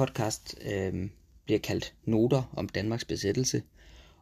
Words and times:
podcast 0.00 0.58
øh, 0.72 1.08
bliver 1.44 1.58
kaldt 1.58 1.94
Noter 2.04 2.42
om 2.56 2.68
Danmarks 2.68 3.04
besættelse, 3.04 3.62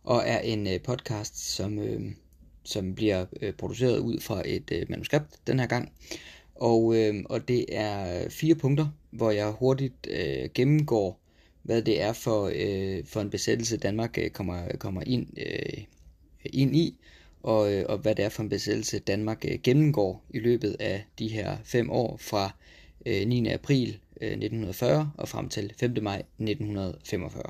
og 0.05 0.23
er 0.27 0.39
en 0.39 0.67
øh, 0.67 0.81
podcast, 0.81 1.39
som, 1.39 1.79
øh, 1.79 2.01
som 2.65 2.95
bliver 2.95 3.27
øh, 3.43 3.53
produceret 3.53 3.99
ud 3.99 4.21
fra 4.21 4.43
et 4.45 4.71
øh, 4.73 4.87
manuskript 4.89 5.47
den 5.47 5.61
her 5.61 5.67
gang. 5.67 5.93
Og, 6.55 6.97
øh, 6.97 7.15
og 7.25 7.49
det 7.49 7.65
er 7.69 8.29
fire 8.29 8.55
punkter, 8.55 8.87
hvor 9.11 9.31
jeg 9.31 9.51
hurtigt 9.51 10.07
øh, 10.11 10.49
gennemgår, 10.55 11.21
hvad 11.63 11.83
det 11.83 12.03
er 12.03 12.13
for, 12.13 12.51
øh, 12.55 13.05
for 13.07 13.21
en 13.21 13.31
besættelse, 13.31 13.77
Danmark 13.77 14.19
øh, 14.19 14.31
kommer, 14.31 14.77
kommer 14.79 15.03
ind, 15.07 15.27
øh, 15.37 15.85
ind 16.45 16.77
i, 16.77 16.99
og, 17.43 17.73
øh, 17.73 17.85
og 17.89 17.99
hvad 17.99 18.15
det 18.15 18.25
er 18.25 18.29
for 18.29 18.43
en 18.43 18.49
besættelse, 18.49 18.99
Danmark 18.99 19.45
øh, 19.49 19.59
gennemgår 19.63 20.25
i 20.31 20.39
løbet 20.39 20.77
af 20.81 21.05
de 21.19 21.29
her 21.29 21.57
fem 21.65 21.91
år 21.91 22.17
fra 22.17 22.53
øh, 23.07 23.27
9. 23.27 23.49
april 23.49 23.89
øh, 24.21 24.29
1940 24.29 25.13
og 25.19 25.29
frem 25.29 25.49
til 25.49 25.73
5. 25.81 25.95
maj 26.03 26.23
1945. 26.39 27.43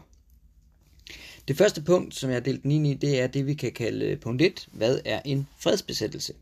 Det 1.48 1.56
første 1.56 1.82
punkt, 1.82 2.14
som 2.14 2.30
jeg 2.30 2.36
har 2.36 2.40
delt 2.40 2.62
den 2.62 2.70
ind 2.70 2.86
i, 2.86 2.94
det 2.94 3.20
er 3.20 3.26
det, 3.26 3.46
vi 3.46 3.54
kan 3.54 3.72
kalde 3.72 4.06
øh, 4.06 4.20
punkt 4.20 4.42
1. 4.42 4.68
Hvad 4.72 5.00
er 5.04 5.20
en 5.24 5.46
fredsbesættelse? 5.58 6.32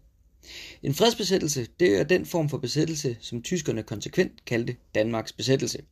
En 0.82 0.94
fredsbesættelse, 0.94 1.66
det 1.80 2.00
er 2.00 2.04
den 2.04 2.26
form 2.26 2.48
for 2.48 2.58
besættelse, 2.58 3.16
som 3.20 3.42
tyskerne 3.42 3.82
konsekvent 3.82 4.44
kaldte 4.44 4.76
Danmarks 4.94 5.32
besættelse. 5.32 5.82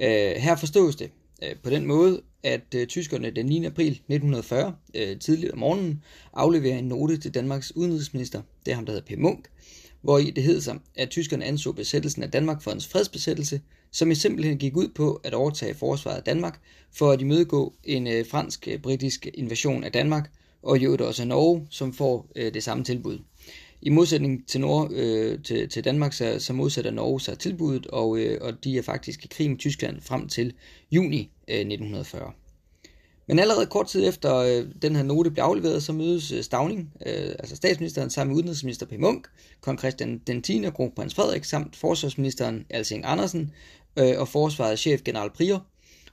Øh, 0.00 0.32
her 0.36 0.56
forstås 0.56 0.96
det 0.96 1.10
Øh, 1.42 1.56
på 1.62 1.70
den 1.70 1.86
måde, 1.86 2.22
at 2.42 2.74
øh, 2.74 2.86
tyskerne 2.86 3.30
den 3.30 3.46
9. 3.46 3.64
april 3.64 3.90
1940, 3.90 4.74
øh, 4.94 5.18
tidligt 5.18 5.52
om 5.52 5.58
morgenen, 5.58 6.02
afleverer 6.32 6.78
en 6.78 6.84
note 6.84 7.16
til 7.16 7.34
Danmarks 7.34 7.76
udenrigsminister, 7.76 8.42
det 8.66 8.70
er 8.70 8.74
ham, 8.74 8.86
der 8.86 8.92
hedder 8.92 9.16
P. 9.16 9.18
Munk, 9.18 9.50
hvor 10.00 10.18
i 10.18 10.30
det 10.30 10.44
hed 10.44 10.60
sig, 10.60 10.78
at 10.96 11.10
tyskerne 11.10 11.44
anså 11.44 11.72
besættelsen 11.72 12.22
af 12.22 12.30
Danmark 12.30 12.62
for 12.62 12.70
en 12.70 12.80
fredsbesættelse, 12.80 13.60
som 13.90 14.10
i 14.10 14.14
simpelthen 14.14 14.58
gik 14.58 14.76
ud 14.76 14.88
på 14.88 15.20
at 15.24 15.34
overtage 15.34 15.74
forsvaret 15.74 16.16
af 16.16 16.22
Danmark 16.22 16.60
for 16.92 17.10
at 17.10 17.20
imødegå 17.20 17.74
en 17.84 18.06
øh, 18.06 18.26
fransk-britisk 18.26 19.26
invasion 19.34 19.84
af 19.84 19.92
Danmark, 19.92 20.30
og 20.62 20.78
i 20.78 20.84
øvrigt 20.84 21.02
også 21.02 21.24
Norge, 21.24 21.66
som 21.70 21.92
får 21.92 22.28
øh, 22.36 22.54
det 22.54 22.62
samme 22.62 22.84
tilbud. 22.84 23.18
I 23.82 23.90
modsætning 23.90 24.48
til, 24.48 24.60
Nord, 24.60 24.92
øh, 24.92 25.42
til, 25.42 25.68
til 25.68 25.84
Danmark, 25.84 26.12
så, 26.12 26.36
så 26.38 26.52
modsætter 26.52 26.90
Norge 26.90 27.20
sig 27.20 27.38
tilbuddet, 27.38 27.86
og, 27.86 28.18
øh, 28.18 28.38
og 28.40 28.64
de 28.64 28.78
er 28.78 28.82
faktisk 28.82 29.24
i 29.24 29.28
krig 29.28 29.50
med 29.50 29.58
Tyskland 29.58 30.00
frem 30.00 30.28
til 30.28 30.52
juni 30.92 31.30
øh, 31.48 31.56
1940. 31.56 32.32
Men 33.28 33.38
allerede 33.38 33.66
kort 33.66 33.86
tid 33.86 34.08
efter 34.08 34.36
øh, 34.36 34.66
den 34.82 34.96
her 34.96 35.02
note 35.02 35.30
blev 35.30 35.44
afleveret, 35.44 35.82
så 35.82 35.92
mødes 35.92 36.32
øh, 36.32 36.42
Stavning, 36.42 36.92
øh, 37.06 37.34
altså 37.38 37.56
statsministeren, 37.56 38.10
sammen 38.10 38.34
med 38.34 38.36
udenrigsminister 38.36 38.86
P. 38.86 38.92
Munk, 38.98 39.26
kong 39.60 39.78
Christian 39.78 40.18
den 40.26 40.42
10. 40.42 40.64
og 40.66 40.74
kronprins 40.74 41.14
Frederik, 41.14 41.44
samt 41.44 41.76
forsvarsministeren 41.76 42.66
Alsing 42.70 43.04
Andersen 43.06 43.52
øh, 43.98 44.14
og 44.18 44.28
forsvarets 44.28 44.82
chef 44.82 45.02
general 45.02 45.30
Prier. 45.30 45.58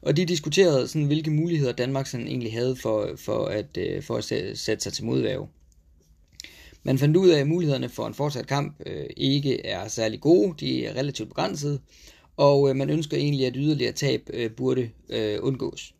Og 0.01 0.17
de 0.17 0.25
diskuterede, 0.25 0.87
sådan, 0.87 1.07
hvilke 1.07 1.31
muligheder 1.31 1.73
Danmark 1.73 2.07
sådan, 2.07 2.27
egentlig 2.27 2.53
havde 2.53 2.75
for, 2.75 3.09
for, 3.15 3.45
at, 3.45 3.77
øh, 3.77 4.03
for 4.03 4.17
at 4.17 4.23
sætte 4.57 4.83
sig 4.83 4.93
til 4.93 5.05
modværge. 5.05 5.47
Man 6.87 6.97
fandt 6.97 7.17
ud 7.17 7.29
af, 7.29 7.39
at 7.39 7.47
mulighederne 7.47 7.89
for 7.89 8.07
en 8.07 8.13
fortsat 8.13 8.47
kamp 8.47 8.75
øh, 8.85 9.05
ikke 9.17 9.65
er 9.65 9.87
særlig 9.87 10.21
gode, 10.21 10.53
de 10.59 10.85
er 10.85 10.95
relativt 10.95 11.29
begrænsede, 11.29 11.79
og 12.37 12.69
øh, 12.69 12.75
man 12.75 12.89
ønsker 12.89 13.17
egentlig, 13.17 13.47
at 13.47 13.53
yderligere 13.55 13.91
tab 13.91 14.29
øh, 14.33 14.51
burde 14.51 14.89
øh, 15.09 15.37
undgås. 15.41 15.93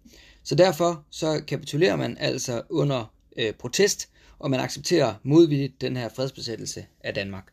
Så 0.44 0.56
derfor 0.56 1.04
så 1.12 1.42
kapitulerer 1.48 1.96
man 1.96 2.18
altså 2.20 2.62
under 2.70 3.14
øh, 3.38 3.54
protest, 3.54 4.10
og 4.40 4.50
man 4.52 4.60
accepterer 4.60 5.14
modvilligt 5.24 5.82
den 5.82 5.98
her 5.98 6.10
fredsbesættelse 6.10 6.86
af 7.04 7.14
Danmark. 7.14 7.48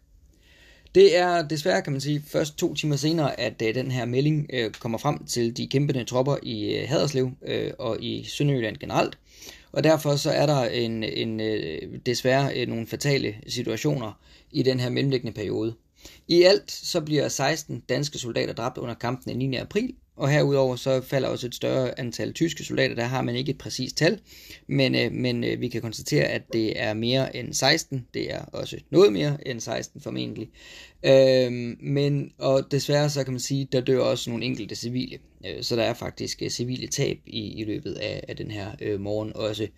Det 0.95 1.17
er 1.17 1.49
desværre, 1.49 1.83
kan 1.83 1.93
man 1.93 2.01
sige, 2.01 2.23
først 2.27 2.59
to 2.59 2.75
timer 2.75 2.97
senere, 2.97 3.41
at 3.41 3.63
øh, 3.63 3.75
den 3.75 3.91
her 3.91 4.05
melding 4.05 4.51
øh, 4.53 4.71
kommer 4.71 4.99
frem 4.99 5.25
til 5.27 5.57
de 5.57 5.67
kæmpende 5.67 6.05
tropper 6.05 6.37
i 6.43 6.77
øh, 6.77 6.89
Haderslev 6.89 7.31
øh, 7.47 7.71
og 7.79 8.03
i 8.03 8.25
Sønderjylland 8.25 8.77
generelt. 8.77 9.19
Og 9.73 9.85
derfor 9.85 10.17
så 10.17 10.31
er 10.31 10.47
der 10.47 10.65
en, 10.65 11.05
en 11.05 11.41
øh, 11.41 11.79
desværre 12.07 12.61
øh, 12.61 12.69
nogle 12.69 12.87
fatale 12.87 13.35
situationer 13.49 14.13
i 14.51 14.63
den 14.63 14.81
her 14.81 14.91
mellemliggende 14.91 15.33
periode. 15.33 15.75
I 16.29 16.43
alt 16.43 16.71
så 16.71 17.01
bliver 17.01 17.29
16 17.29 17.81
danske 17.89 18.19
soldater 18.19 18.53
dræbt 18.53 18.79
under 18.79 18.95
kampen 18.95 19.41
den 19.41 19.51
9. 19.51 19.57
april, 19.57 19.95
og 20.17 20.31
herudover 20.31 20.77
så 20.77 21.01
falder 21.01 21.29
også 21.29 21.47
et 21.47 21.55
større 21.55 21.99
antal 22.01 22.33
tyske 22.33 22.65
soldater. 22.65 22.95
Der 22.95 23.05
har 23.05 23.23
man 23.23 23.37
ikke 23.37 23.51
et 23.51 23.59
præcist 23.59 23.97
tal, 23.97 24.21
men, 24.67 24.95
øh, 24.95 25.13
men 25.13 25.45
øh, 25.45 25.61
vi 25.61 25.69
kan 25.69 25.83
konstatere, 25.83 26.25
at 26.25 26.43
det 26.53 26.81
er 26.81 26.95
mere 26.95 27.37
end 27.37 27.53
16. 27.53 28.07
Det 28.15 28.33
er 28.33 28.45
også 28.45 28.77
noget 28.91 29.13
mere 29.13 29.49
end 29.49 29.61
16 29.61 30.01
formentlig. 30.01 30.51
Øh, 31.05 31.53
men 31.81 32.33
og 32.39 32.71
desværre 32.71 33.11
så 33.11 33.25
kan 33.25 33.33
man 33.33 33.41
sige, 33.41 33.69
der 33.73 33.81
dør 33.81 33.99
også 33.99 34.31
nogle 34.31 34.45
enkelte 34.45 34.75
civile. 34.75 35.19
Øh, 35.47 35.63
så 35.63 35.77
der 35.77 35.83
er 35.83 35.95
faktisk 35.95 36.43
øh, 36.43 36.51
civile 36.51 36.87
tab 36.87 37.19
i, 37.27 37.61
i 37.61 37.65
løbet 37.65 37.95
af, 37.95 38.25
af 38.29 38.37
den 38.37 38.51
her 38.51 38.71
øh, 38.81 39.01
morgen 39.01 39.33
også. 39.37 39.69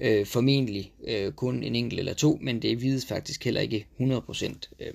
Øh, 0.00 0.26
formentlig 0.26 0.92
øh, 1.08 1.32
kun 1.32 1.62
en 1.62 1.74
enkelt 1.74 1.98
eller 1.98 2.14
to, 2.14 2.38
men 2.42 2.62
det 2.62 2.82
vides 2.82 3.06
faktisk 3.06 3.44
heller 3.44 3.60
ikke 3.60 3.86
100%. 4.00 4.54
Øh. 4.80 4.94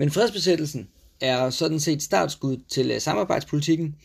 Men 0.00 0.10
fredsbesættelsen 0.10 0.88
er 1.20 1.50
sådan 1.50 1.80
set 1.80 2.02
startskud 2.02 2.56
til 2.68 2.90
øh, 2.90 3.00
samarbejdspolitikken, 3.00 3.96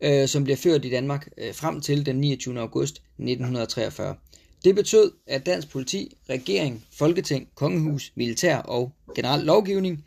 øh, 0.00 0.28
som 0.28 0.44
bliver 0.44 0.56
ført 0.56 0.84
i 0.84 0.90
Danmark 0.90 1.28
øh, 1.38 1.54
frem 1.54 1.80
til 1.80 2.06
den 2.06 2.16
29. 2.16 2.60
august 2.60 2.94
1943. 2.94 4.16
Det 4.64 4.74
betød, 4.74 5.12
at 5.26 5.46
dansk 5.46 5.70
politi, 5.70 6.16
regering, 6.30 6.84
folketing, 6.92 7.48
kongehus, 7.54 8.12
militær 8.14 8.56
og 8.56 8.92
generel 9.14 9.44
lovgivning 9.44 10.04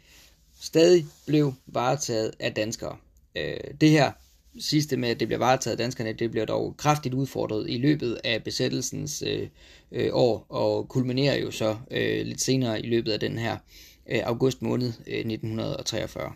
stadig 0.62 1.06
blev 1.26 1.54
varetaget 1.68 2.32
af 2.40 2.54
danskere. 2.54 2.98
Øh, 3.36 3.58
det 3.82 3.90
her 3.90 4.12
sidste 4.60 4.98
med, 4.98 5.10
at 5.10 5.20
det 5.20 5.28
bliver 5.28 5.40
varetaget 5.40 5.72
af 5.72 5.78
danskerne, 5.78 6.14
det 6.14 6.32
bliver 6.32 6.46
dog 6.46 6.76
kraftigt 6.78 7.16
udfordret 7.16 7.70
i 7.70 7.78
løbet 7.78 8.20
af 8.24 8.44
besættelsens 8.44 9.24
øh, 9.28 9.48
øh, 9.92 10.10
år, 10.14 10.46
og 10.50 10.88
kulminerer 10.90 11.38
jo 11.38 11.52
så 11.52 11.78
øh, 11.92 12.26
lidt 12.26 12.42
senere 12.42 12.86
i 12.86 12.88
løbet 12.88 13.12
af 13.12 13.20
den 13.20 13.38
her 13.38 13.58
øh, 14.12 14.22
august 14.24 14.62
måned 14.62 14.94
øh, 15.08 15.18
1943. 15.18 16.34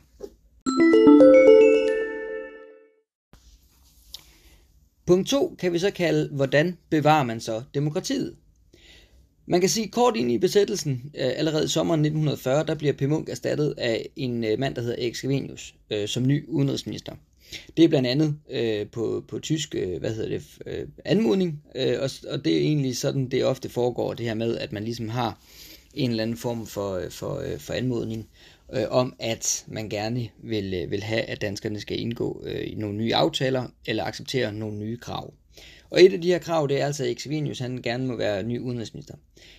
Punkt 5.05 5.27
2 5.27 5.55
kan 5.59 5.73
vi 5.73 5.79
så 5.79 5.91
kalde, 5.91 6.29
hvordan 6.31 6.77
bevarer 6.89 7.23
man 7.23 7.39
så 7.39 7.63
demokratiet? 7.73 8.35
Man 9.45 9.59
kan 9.59 9.69
sige 9.69 9.87
kort 9.87 10.15
ind 10.15 10.31
i 10.31 10.37
besættelsen, 10.37 11.11
øh, 11.17 11.31
allerede 11.35 11.65
i 11.65 11.67
sommeren 11.67 11.99
1940, 11.99 12.65
der 12.65 12.75
bliver 12.75 12.93
P. 12.93 13.01
Munk 13.01 13.29
erstattet 13.29 13.73
af 13.77 14.09
en 14.15 14.43
øh, 14.43 14.59
mand, 14.59 14.75
der 14.75 14.81
hedder 14.81 14.95
Erik 14.95 15.15
Scavenius, 15.15 15.75
øh, 15.91 16.07
som 16.07 16.27
ny 16.27 16.45
udenrigsminister. 16.47 17.15
Det 17.77 17.85
er 17.85 17.89
blandt 17.89 18.07
andet 18.07 18.35
øh, 18.51 18.87
på, 18.87 19.23
på 19.27 19.39
tysk, 19.39 19.75
øh, 19.75 19.99
hvad 19.99 20.15
hedder 20.15 20.29
det, 20.29 20.43
øh, 20.65 20.87
anmodning, 21.05 21.63
øh, 21.75 21.97
og, 22.01 22.09
og 22.29 22.45
det 22.45 22.53
er 22.53 22.59
egentlig 22.59 22.97
sådan, 22.97 23.29
det 23.29 23.45
ofte 23.45 23.69
foregår, 23.69 24.13
det 24.13 24.25
her 24.25 24.33
med, 24.33 24.57
at 24.57 24.71
man 24.71 24.83
ligesom 24.83 25.09
har 25.09 25.39
en 25.93 26.09
eller 26.09 26.23
anden 26.23 26.37
form 26.37 26.67
for, 26.67 26.95
øh, 26.95 27.11
for, 27.11 27.39
øh, 27.39 27.59
for 27.59 27.73
anmodning 27.73 28.29
øh, 28.73 28.83
om, 28.89 29.15
at 29.19 29.65
man 29.67 29.89
gerne 29.89 30.29
vil, 30.43 30.73
øh, 30.73 30.91
vil 30.91 31.03
have, 31.03 31.21
at 31.21 31.41
danskerne 31.41 31.79
skal 31.79 31.99
indgå 31.99 32.43
øh, 32.45 32.67
i 32.67 32.75
nogle 32.75 32.97
nye 32.97 33.15
aftaler 33.15 33.67
eller 33.85 34.03
acceptere 34.03 34.53
nogle 34.53 34.77
nye 34.77 34.97
krav. 34.97 35.33
Og 35.89 36.03
et 36.03 36.13
af 36.13 36.21
de 36.21 36.27
her 36.27 36.39
krav, 36.39 36.67
det 36.67 36.81
er 36.81 36.85
altså, 36.85 37.03
at 37.03 37.11
Exvinius, 37.11 37.59
han 37.59 37.81
gerne 37.81 38.07
må 38.07 38.15
være 38.15 38.43
ny 38.43 38.59
udenrigsminister. 38.59 39.13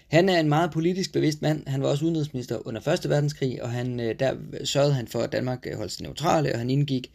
Han 0.08 0.28
er 0.28 0.40
en 0.40 0.48
meget 0.48 0.70
politisk 0.72 1.12
bevidst 1.12 1.42
mand. 1.42 1.66
Han 1.66 1.82
var 1.82 1.88
også 1.88 2.04
udenrigsminister 2.04 2.66
under 2.66 2.88
1. 2.88 3.10
verdenskrig, 3.10 3.62
og 3.62 3.70
han, 3.70 3.98
der 3.98 4.34
sørgede 4.64 4.94
han 4.94 5.08
for, 5.08 5.18
at 5.18 5.32
Danmark 5.32 5.66
holdt 5.76 5.92
sig 5.92 6.02
neutrale, 6.02 6.52
og 6.52 6.58
han 6.58 6.70
indgik 6.70 7.10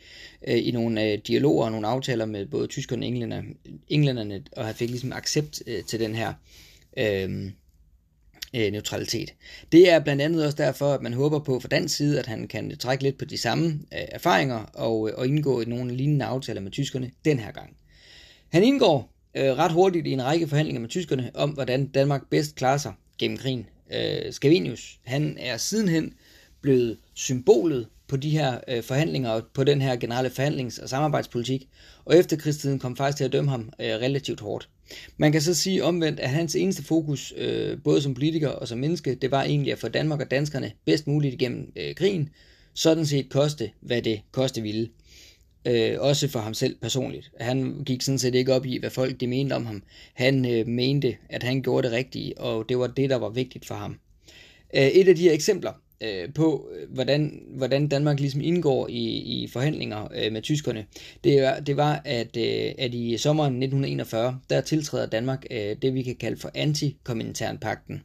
øh, 0.47 0.67
i 0.67 0.71
nogle 0.71 1.03
øh, 1.03 1.19
dialoger 1.27 1.65
og 1.65 1.71
nogle 1.71 1.87
aftaler 1.87 2.25
med 2.25 2.45
både 2.45 2.67
tyskerne 2.67 3.05
og 3.05 3.07
englænderne, 3.07 3.47
englænderne 3.87 4.43
og 4.51 4.65
han 4.65 4.75
fik 4.75 4.89
ligesom 4.89 5.13
accept 5.13 5.63
øh, 5.67 5.83
til 5.83 5.99
den 5.99 6.15
her 6.15 6.33
øh, 6.97 7.51
øh, 8.55 8.71
neutralitet. 8.71 9.33
Det 9.71 9.91
er 9.91 9.99
blandt 9.99 10.21
andet 10.21 10.45
også 10.45 10.57
derfor, 10.57 10.93
at 10.93 11.01
man 11.01 11.13
håber 11.13 11.39
på 11.39 11.59
fra 11.59 11.67
dansk 11.67 11.95
side, 11.95 12.19
at 12.19 12.25
han 12.25 12.47
kan 12.47 12.77
trække 12.77 13.03
lidt 13.03 13.17
på 13.17 13.25
de 13.25 13.37
samme 13.37 13.65
øh, 13.67 13.99
erfaringer 14.11 14.57
og, 14.73 15.09
øh, 15.09 15.15
og 15.17 15.27
indgå 15.27 15.61
i 15.61 15.65
nogle 15.65 15.95
lignende 15.95 16.25
aftaler 16.25 16.61
med 16.61 16.71
tyskerne 16.71 17.11
den 17.25 17.39
her 17.39 17.51
gang. 17.51 17.77
Han 18.49 18.63
indgår 18.63 19.13
øh, 19.35 19.57
ret 19.57 19.71
hurtigt 19.71 20.07
i 20.07 20.11
en 20.11 20.23
række 20.23 20.47
forhandlinger 20.47 20.81
med 20.81 20.89
tyskerne 20.89 21.31
om, 21.33 21.49
hvordan 21.49 21.87
Danmark 21.87 22.29
bedst 22.29 22.55
klarer 22.55 22.77
sig 22.77 22.93
gennem 23.19 23.37
krigen. 23.37 23.65
Øh, 23.93 24.31
Scavenius, 24.31 24.99
han 25.05 25.37
er 25.39 25.57
sidenhen 25.57 26.13
blevet 26.61 26.97
symbolet 27.13 27.87
på 28.07 28.17
de 28.17 28.29
her 28.29 28.59
øh, 28.67 28.83
forhandlinger 28.83 29.29
og 29.29 29.43
på 29.53 29.63
den 29.63 29.81
her 29.81 29.95
generelle 29.95 30.29
forhandlings- 30.29 30.83
og 30.83 30.89
samarbejdspolitik, 30.89 31.67
og 32.05 32.17
efterkrigstiden 32.17 32.79
kom 32.79 32.95
faktisk 32.95 33.17
til 33.17 33.23
at 33.23 33.31
dømme 33.31 33.51
ham 33.51 33.69
øh, 33.79 33.87
relativt 33.87 34.39
hårdt. 34.39 34.69
Man 35.17 35.31
kan 35.31 35.41
så 35.41 35.53
sige 35.53 35.83
omvendt, 35.83 36.19
at 36.19 36.29
hans 36.29 36.55
eneste 36.55 36.83
fokus, 36.83 37.33
øh, 37.37 37.77
både 37.83 38.01
som 38.01 38.13
politiker 38.13 38.49
og 38.49 38.67
som 38.67 38.77
menneske, 38.77 39.15
det 39.15 39.31
var 39.31 39.43
egentlig 39.43 39.73
at 39.73 39.79
få 39.79 39.87
Danmark 39.87 40.21
og 40.21 40.31
danskerne 40.31 40.71
bedst 40.85 41.07
muligt 41.07 41.33
igennem 41.33 41.71
øh, 41.75 41.95
krigen, 41.95 42.29
sådan 42.73 43.05
set 43.05 43.29
koste, 43.29 43.71
hvad 43.81 44.01
det 44.01 44.21
koste 44.31 44.61
ville. 44.61 44.89
Øh, 45.65 45.95
også 45.99 46.27
for 46.27 46.39
ham 46.39 46.53
selv 46.53 46.75
personligt. 46.81 47.31
Han 47.39 47.83
gik 47.85 48.01
sådan 48.01 48.19
set 48.19 48.35
ikke 48.35 48.53
op 48.53 48.65
i, 48.65 48.77
hvad 48.79 48.89
folk 48.89 49.19
de 49.19 49.27
mente 49.27 49.53
om 49.53 49.65
ham. 49.65 49.83
Han 50.13 50.45
øh, 50.45 50.67
mente, 50.67 51.17
at 51.29 51.43
han 51.43 51.61
gjorde 51.61 51.87
det 51.87 51.97
rigtige, 51.97 52.37
og 52.37 52.69
det 52.69 52.79
var 52.79 52.87
det, 52.87 53.09
der 53.09 53.15
var 53.15 53.29
vigtigt 53.29 53.65
for 53.65 53.75
ham. 53.75 53.99
Øh, 54.75 54.87
et 54.87 55.07
af 55.07 55.15
de 55.15 55.21
her 55.21 55.31
eksempler, 55.31 55.71
øh, 56.01 56.33
på, 56.33 56.69
øh, 56.75 56.93
hvordan, 56.93 57.41
hvordan 57.49 57.87
Danmark 57.87 58.19
ligesom 58.19 58.41
indgår 58.41 58.87
i, 58.87 59.05
i 59.17 59.47
forhandlinger 59.47 60.07
øh, 60.15 60.31
med 60.31 60.41
tyskerne, 60.41 60.85
det, 61.23 61.41
var, 61.41 61.59
det 61.59 61.77
var, 61.77 62.01
at, 62.05 62.37
øh, 62.37 62.71
at 62.77 62.93
i 62.93 63.17
sommeren 63.17 63.53
1941, 63.53 64.39
der 64.49 64.61
tiltræder 64.61 65.05
Danmark 65.05 65.45
øh, 65.51 65.75
det, 65.81 65.93
vi 65.93 66.03
kan 66.03 66.15
kalde 66.15 66.37
for 66.37 66.51
antikominternpakten. 66.55 68.01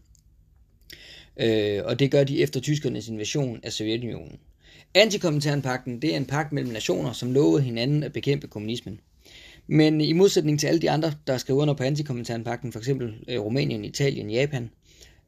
Øh, 1.36 1.80
og 1.84 1.98
det 1.98 2.10
gør 2.10 2.24
de 2.24 2.42
efter 2.42 2.60
tyskernes 2.60 3.08
invasion 3.08 3.60
af 3.62 3.72
Sovjetunionen. 3.72 4.38
Antikominternpakten, 4.94 6.02
det 6.02 6.12
er 6.12 6.16
en 6.16 6.26
pagt 6.26 6.52
mellem 6.52 6.72
nationer, 6.72 7.12
som 7.12 7.32
lovede 7.32 7.62
hinanden 7.62 8.02
at 8.02 8.12
bekæmpe 8.12 8.46
kommunismen. 8.46 9.00
Men 9.66 10.00
i 10.00 10.12
modsætning 10.12 10.60
til 10.60 10.66
alle 10.66 10.82
de 10.82 10.90
andre, 10.90 11.12
der 11.26 11.38
skrev 11.38 11.56
under 11.56 11.74
på 11.74 11.82
antikominternpakten, 11.82 12.72
f.eks. 12.72 12.88
Øh, 12.88 13.40
Rumænien, 13.40 13.84
Italien, 13.84 14.30
Japan, 14.30 14.70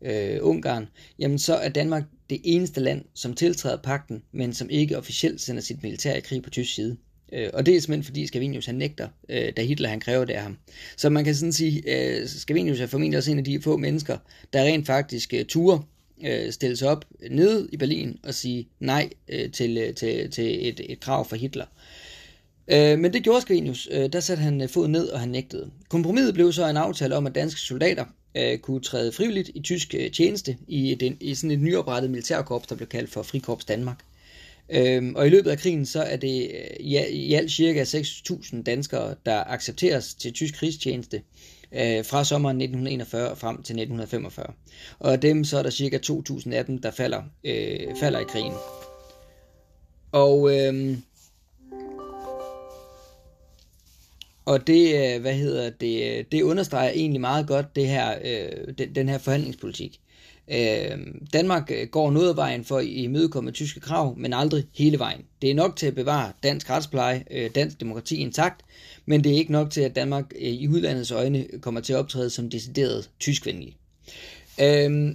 øh, 0.04 0.38
Ungarn, 0.42 0.88
jamen 1.18 1.38
så 1.38 1.54
er 1.54 1.68
Danmark 1.68 2.02
det 2.30 2.40
eneste 2.44 2.80
land, 2.80 3.04
som 3.14 3.34
tiltræder 3.34 3.76
pakten, 3.76 4.22
men 4.32 4.52
som 4.52 4.70
ikke 4.70 4.98
officielt 4.98 5.40
sender 5.40 5.62
sit 5.62 5.82
militær 5.82 6.14
i 6.14 6.20
krig 6.20 6.42
på 6.42 6.50
tysk 6.50 6.74
side. 6.74 6.96
Øh, 7.32 7.50
og 7.52 7.66
det 7.66 7.76
er 7.76 7.80
simpelthen 7.80 8.04
fordi 8.04 8.26
Scavenius 8.26 8.66
han 8.66 8.74
nægter, 8.74 9.08
øh, 9.28 9.52
da 9.56 9.62
Hitler 9.62 9.88
han 9.88 10.00
kræver 10.00 10.24
det 10.24 10.34
af 10.34 10.42
ham. 10.42 10.56
Så 10.96 11.10
man 11.10 11.24
kan 11.24 11.34
sådan 11.34 11.52
sige, 11.52 11.82
øh, 11.86 12.26
Scavenius 12.26 12.80
er 12.80 12.86
formentlig 12.86 13.18
også 13.18 13.30
en 13.30 13.38
af 13.38 13.44
de 13.44 13.62
få 13.62 13.76
mennesker, 13.76 14.18
der 14.52 14.62
rent 14.62 14.86
faktisk 14.86 15.34
øh, 15.34 15.44
turer 15.44 15.78
øh, 16.24 16.52
stille 16.52 16.76
sig 16.76 16.88
op 16.88 17.04
nede 17.30 17.68
i 17.72 17.76
Berlin 17.76 18.18
og 18.22 18.34
sige 18.34 18.68
nej 18.80 19.10
øh, 19.28 19.50
til, 19.50 19.78
øh, 19.78 19.94
til, 19.94 20.30
til 20.30 20.68
et, 20.68 20.80
et 20.88 21.00
krav 21.00 21.28
fra 21.28 21.36
Hitler. 21.36 21.66
Øh, 22.68 22.98
men 22.98 23.12
det 23.12 23.22
gjorde 23.22 23.40
Scavenius. 23.40 23.88
Øh, 23.90 24.12
der 24.12 24.20
satte 24.20 24.42
han 24.42 24.62
øh, 24.62 24.68
foden 24.68 24.92
ned, 24.92 25.08
og 25.08 25.20
han 25.20 25.28
nægtede. 25.28 25.70
Kompromiset 25.88 26.34
blev 26.34 26.52
så 26.52 26.68
en 26.68 26.76
aftale 26.76 27.16
om, 27.16 27.26
at 27.26 27.34
danske 27.34 27.60
soldater 27.60 28.04
øh, 28.34 28.58
kunne 28.58 28.80
træde 28.80 29.12
frivilligt 29.12 29.50
i 29.54 29.60
tysk 29.60 29.94
øh, 29.94 30.10
tjeneste 30.10 30.56
i, 30.68 30.94
den, 30.94 31.16
i 31.20 31.34
sådan 31.34 31.50
et 31.50 31.60
nyoprettet 31.60 32.10
militærkorps, 32.10 32.66
der 32.66 32.74
blev 32.74 32.88
kaldt 32.88 33.10
for 33.10 33.22
Frikorps 33.22 33.64
Danmark. 33.64 33.98
Øhm, 34.70 35.14
og 35.16 35.26
i 35.26 35.30
løbet 35.30 35.50
af 35.50 35.58
krigen, 35.58 35.86
så 35.86 36.02
er 36.02 36.16
det 36.16 36.50
øh, 36.54 36.92
ja, 36.92 37.04
i 37.10 37.34
alt 37.34 37.52
cirka 37.52 37.84
6.000 37.84 38.62
danskere, 38.62 39.14
der 39.26 39.44
accepteres 39.44 40.14
til 40.14 40.32
tysk 40.32 40.54
krigstjeneste 40.54 41.22
øh, 41.72 42.04
fra 42.04 42.24
sommeren 42.24 42.60
1941 42.60 43.36
frem 43.36 43.56
til 43.56 43.72
1945. 43.72 44.46
Og 44.98 45.12
af 45.12 45.20
dem, 45.20 45.44
så 45.44 45.58
er 45.58 45.62
der 45.62 45.70
cirka 45.70 45.98
2.000 46.06 46.52
af 46.52 46.64
dem, 46.64 46.78
der 46.78 46.90
falder, 46.90 47.22
øh, 47.44 47.96
falder 48.00 48.18
i 48.18 48.24
krigen. 48.28 48.52
Og 50.12 50.56
øh, 50.56 50.96
Og 54.44 54.66
det, 54.66 55.14
øh, 55.14 55.20
hvad 55.20 55.34
hedder 55.34 55.70
det, 55.70 56.18
øh, 56.18 56.24
det 56.32 56.42
understreger 56.42 56.90
egentlig 56.90 57.20
meget 57.20 57.46
godt 57.46 57.76
det 57.76 57.88
her, 57.88 58.14
øh, 58.24 58.74
den, 58.78 58.94
den 58.94 59.08
her 59.08 59.18
forhandlingspolitik. 59.18 60.00
Øh, 60.50 60.98
Danmark 61.32 61.70
øh, 61.70 61.88
går 61.88 62.10
noget 62.10 62.28
af 62.28 62.36
vejen 62.36 62.64
for 62.64 62.78
at 62.78 62.86
imødekomme 62.86 63.50
tyske 63.50 63.80
krav, 63.80 64.18
men 64.18 64.32
aldrig 64.32 64.64
hele 64.74 64.98
vejen. 64.98 65.24
Det 65.42 65.50
er 65.50 65.54
nok 65.54 65.76
til 65.76 65.86
at 65.86 65.94
bevare 65.94 66.32
dansk 66.42 66.70
retspleje, 66.70 67.24
øh, 67.30 67.50
dansk 67.54 67.80
demokrati 67.80 68.16
intakt, 68.16 68.62
men 69.06 69.24
det 69.24 69.32
er 69.32 69.36
ikke 69.36 69.52
nok 69.52 69.70
til, 69.70 69.80
at 69.80 69.96
Danmark 69.96 70.32
øh, 70.36 70.48
i 70.48 70.68
udlandets 70.68 71.10
øjne 71.10 71.46
kommer 71.60 71.80
til 71.80 71.92
at 71.92 71.98
optræde 71.98 72.30
som 72.30 72.50
decideret 72.50 73.10
tyskvenlig. 73.20 73.76
Øh, 74.60 75.14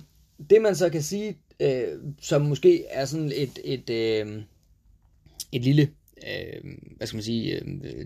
det 0.49 0.61
man 0.61 0.75
så 0.75 0.89
kan 0.89 1.03
sige, 1.03 1.37
øh, 1.59 1.83
som 2.21 2.41
måske 2.41 2.85
er 2.89 3.05
sådan 3.05 3.31
et, 3.35 3.59
et, 3.63 3.89
øh, 3.89 4.41
et 5.51 5.61
lille 5.61 5.89
øh, 6.27 6.71
hvad 6.97 7.07
skal 7.07 7.17
man 7.17 7.23
sige, 7.23 7.55
øh, 7.55 8.05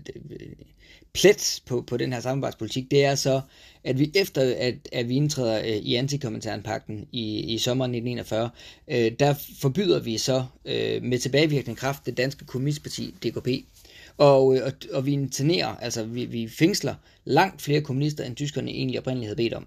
plet 1.14 1.62
på, 1.66 1.84
på 1.86 1.96
den 1.96 2.12
her 2.12 2.20
samarbejdspolitik, 2.20 2.90
det 2.90 3.04
er 3.04 3.14
så, 3.14 3.40
at 3.84 3.98
vi 3.98 4.12
efter 4.14 4.54
at, 4.58 4.74
at 4.92 5.08
vi 5.08 5.16
indtræder 5.16 5.58
øh, 5.60 5.76
i 5.76 5.94
antikommentærenpakten 5.94 7.08
i, 7.12 7.54
i 7.54 7.58
sommeren 7.58 7.94
1941, 7.94 8.50
øh, 8.88 9.12
der 9.18 9.34
forbyder 9.60 10.00
vi 10.00 10.18
så 10.18 10.44
øh, 10.64 11.02
med 11.02 11.18
tilbagevirkende 11.18 11.76
kraft 11.76 12.06
det 12.06 12.16
danske 12.16 12.44
kommunistparti 12.44 13.14
DKP. 13.22 13.48
Og, 14.16 14.56
øh, 14.56 14.62
og, 14.66 14.72
og 14.92 15.06
vi 15.06 15.12
internerer, 15.12 15.76
altså 15.76 16.04
vi, 16.04 16.24
vi 16.24 16.48
fængsler 16.48 16.94
langt 17.24 17.62
flere 17.62 17.80
kommunister, 17.80 18.24
end 18.24 18.36
tyskerne 18.36 18.70
egentlig 18.70 18.98
oprindeligt 18.98 19.28
havde 19.28 19.36
bedt 19.36 19.54
om. 19.54 19.66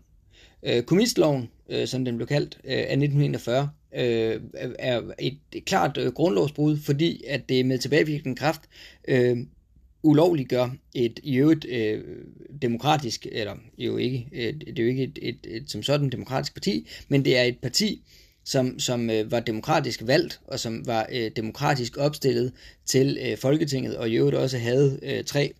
Øh, 0.63 0.83
kommunistloven, 0.83 1.49
øh, 1.69 1.87
som 1.87 2.05
den 2.05 2.17
blev 2.17 2.27
kaldt, 2.27 2.57
øh, 2.63 2.77
1941, 2.77 3.69
øh, 3.95 4.41
er 4.79 5.01
et, 5.19 5.37
et 5.51 5.65
klart 5.65 5.97
øh, 5.97 6.11
grundlovsbrud, 6.11 6.77
fordi 6.77 7.23
at 7.27 7.49
det 7.49 7.65
med 7.65 7.77
tilbagevirkende 7.77 8.35
kraft 8.35 8.61
øh, 9.07 9.37
ulovliggør 10.03 10.69
et 10.95 11.19
i 11.23 11.35
øvrigt 11.35 11.65
øh, 11.69 12.03
demokratisk, 12.61 13.27
eller 13.31 13.55
jo 13.77 13.97
ikke, 13.97 14.27
øh, 14.31 14.53
det 14.53 14.79
er 14.79 14.83
jo 14.83 14.89
ikke 14.89 15.03
et, 15.03 15.19
et, 15.21 15.37
et, 15.43 15.55
et 15.55 15.71
som 15.71 15.83
sådan 15.83 16.09
demokratisk 16.09 16.53
parti, 16.53 16.87
men 17.07 17.25
det 17.25 17.37
er 17.37 17.43
et 17.43 17.57
parti, 17.61 18.01
som, 18.43 18.79
som 18.79 19.09
øh, 19.09 19.31
var 19.31 19.39
demokratisk 19.39 20.01
valgt, 20.05 20.39
og 20.47 20.59
som 20.59 20.87
var 20.87 21.07
øh, 21.11 21.31
demokratisk 21.35 21.97
opstillet 21.97 22.53
til 22.85 23.17
øh, 23.21 23.37
Folketinget, 23.37 23.97
og 23.97 24.09
i 24.09 24.15
øvrigt 24.15 24.37
også 24.37 24.57
havde 24.57 24.99
øh, 25.03 25.23
tre 25.23 25.53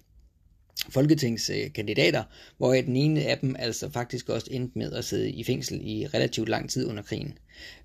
folketingskandidater, 0.89 2.23
hvor 2.57 2.73
den 2.73 2.95
ene 2.95 3.21
af 3.21 3.37
dem 3.37 3.55
altså 3.59 3.89
faktisk 3.89 4.29
også 4.29 4.47
endte 4.51 4.79
med 4.79 4.93
at 4.93 5.05
sidde 5.05 5.31
i 5.31 5.43
fængsel 5.43 5.79
i 5.83 6.07
relativt 6.07 6.49
lang 6.49 6.69
tid 6.69 6.87
under 6.87 7.03
krigen. 7.03 7.37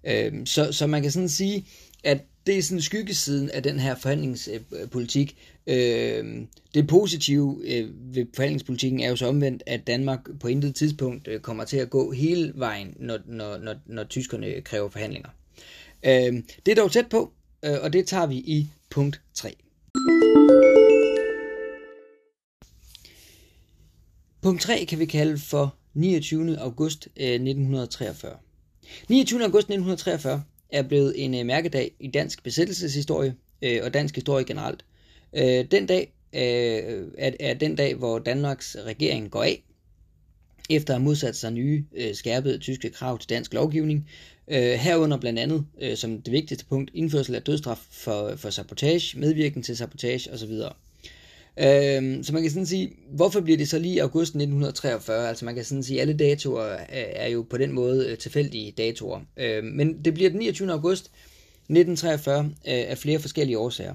Øh, 0.04 0.32
så, 0.44 0.72
så 0.72 0.86
man 0.86 1.02
kan 1.02 1.10
sådan 1.10 1.28
sige, 1.28 1.66
at 2.04 2.18
det 2.46 2.58
er 2.58 2.62
sådan 2.62 2.80
skyggesiden 2.80 3.50
af 3.50 3.62
den 3.62 3.78
her 3.78 3.94
forhandlingspolitik. 3.94 5.36
Øh, 5.66 6.36
det 6.74 6.86
positive 6.86 7.62
øh, 7.64 8.14
ved 8.14 8.26
forhandlingspolitikken 8.36 9.00
er 9.00 9.08
jo 9.08 9.16
så 9.16 9.26
omvendt, 9.26 9.62
at 9.66 9.86
Danmark 9.86 10.20
på 10.40 10.48
intet 10.48 10.74
tidspunkt 10.74 11.28
øh, 11.28 11.40
kommer 11.40 11.64
til 11.64 11.76
at 11.76 11.90
gå 11.90 12.12
hele 12.12 12.52
vejen, 12.54 12.94
når, 12.96 13.18
når, 13.26 13.58
når, 13.58 13.74
når 13.86 14.04
tyskerne 14.04 14.60
kræver 14.60 14.88
forhandlinger. 14.88 15.28
Øh, 16.02 16.42
det 16.66 16.72
er 16.72 16.74
dog 16.74 16.92
tæt 16.92 17.06
på, 17.06 17.32
øh, 17.64 17.76
og 17.82 17.92
det 17.92 18.06
tager 18.06 18.26
vi 18.26 18.36
i 18.36 18.68
punkt 18.90 19.20
3. 19.34 19.54
Punkt 24.42 24.62
3 24.62 24.84
kan 24.84 24.98
vi 24.98 25.06
kalde 25.06 25.38
for 25.38 25.74
29. 25.94 26.58
august 26.58 27.08
øh, 27.16 27.26
1943. 27.26 28.36
29. 29.08 29.42
august 29.42 29.64
1943 29.64 30.42
er 30.70 30.82
blevet 30.82 31.24
en 31.24 31.34
øh, 31.34 31.46
mærkedag 31.46 31.92
i 32.00 32.08
dansk 32.08 32.42
besættelseshistorie 32.42 33.34
øh, 33.62 33.80
og 33.84 33.94
dansk 33.94 34.14
historie 34.14 34.44
generelt. 34.44 34.84
Den 35.70 35.86
dag 35.86 36.12
er 36.32 37.54
den 37.54 37.76
dag, 37.76 37.94
hvor 37.94 38.18
Danmarks 38.18 38.76
regering 38.86 39.30
går 39.30 39.42
af, 39.42 39.62
efter 40.70 40.94
at 40.94 40.98
have 40.98 41.04
modsat 41.04 41.36
sig 41.36 41.52
nye 41.52 41.84
skærpede 42.12 42.58
tyske 42.58 42.90
krav 42.90 43.18
til 43.18 43.30
dansk 43.30 43.54
lovgivning, 43.54 44.08
herunder 44.48 45.16
blandt 45.16 45.38
andet 45.38 45.66
som 45.98 46.22
det 46.22 46.32
vigtigste 46.32 46.66
punkt 46.66 46.90
indførsel 46.94 47.34
af 47.34 47.42
dødsstraf 47.42 47.78
for, 47.90 48.36
for 48.36 48.50
sabotage, 48.50 49.18
medvirken 49.18 49.62
til 49.62 49.76
sabotage 49.76 50.32
osv. 50.32 50.52
Øhm, 51.58 52.22
så 52.22 52.32
man 52.32 52.42
kan 52.42 52.50
sådan 52.50 52.66
sige, 52.66 52.92
hvorfor 53.14 53.40
bliver 53.40 53.56
det 53.56 53.68
så 53.68 53.78
lige 53.78 54.02
august 54.02 54.28
1943? 54.28 55.28
Altså 55.28 55.44
man 55.44 55.54
kan 55.54 55.64
sådan 55.64 55.82
sige, 55.82 56.00
alle 56.00 56.14
datoer 56.14 56.72
øh, 56.72 56.78
er, 56.92 57.28
jo 57.28 57.46
på 57.50 57.58
den 57.58 57.72
måde 57.72 58.08
øh, 58.08 58.18
tilfældige 58.18 58.70
datoer. 58.78 59.20
Øhm, 59.36 59.66
men 59.66 60.04
det 60.04 60.14
bliver 60.14 60.30
den 60.30 60.38
29. 60.38 60.72
august 60.72 61.04
1943 61.04 62.40
øh, 62.44 62.50
af 62.64 62.98
flere 62.98 63.18
forskellige 63.18 63.58
årsager. 63.58 63.94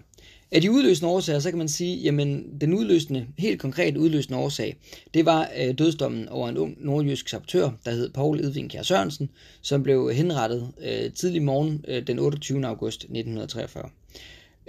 Af 0.51 0.61
de 0.61 0.71
udløsende 0.71 1.11
årsager, 1.11 1.39
så 1.39 1.49
kan 1.49 1.57
man 1.57 1.67
sige, 1.67 1.97
jamen 1.97 2.59
den 2.61 2.73
udløsende, 2.73 3.27
helt 3.37 3.61
konkret 3.61 3.97
udløsende 3.97 4.39
årsag, 4.39 4.77
det 5.13 5.25
var 5.25 5.49
øh, 5.57 5.77
dødsdommen 5.77 6.29
over 6.29 6.49
en 6.49 6.57
ung 6.57 6.85
nordjysk 6.85 7.29
sabotør, 7.29 7.69
der 7.85 7.91
hed 7.91 8.09
Paul 8.09 8.39
Edvin 8.39 8.69
Kjær 8.69 8.81
Sørensen, 8.81 9.29
som 9.61 9.83
blev 9.83 10.13
henrettet 10.13 10.71
øh, 10.81 11.13
tidlig 11.13 11.43
morgen 11.43 11.85
øh, 11.87 12.07
den 12.07 12.19
28. 12.19 12.65
august 12.65 13.03
1943. 13.03 13.89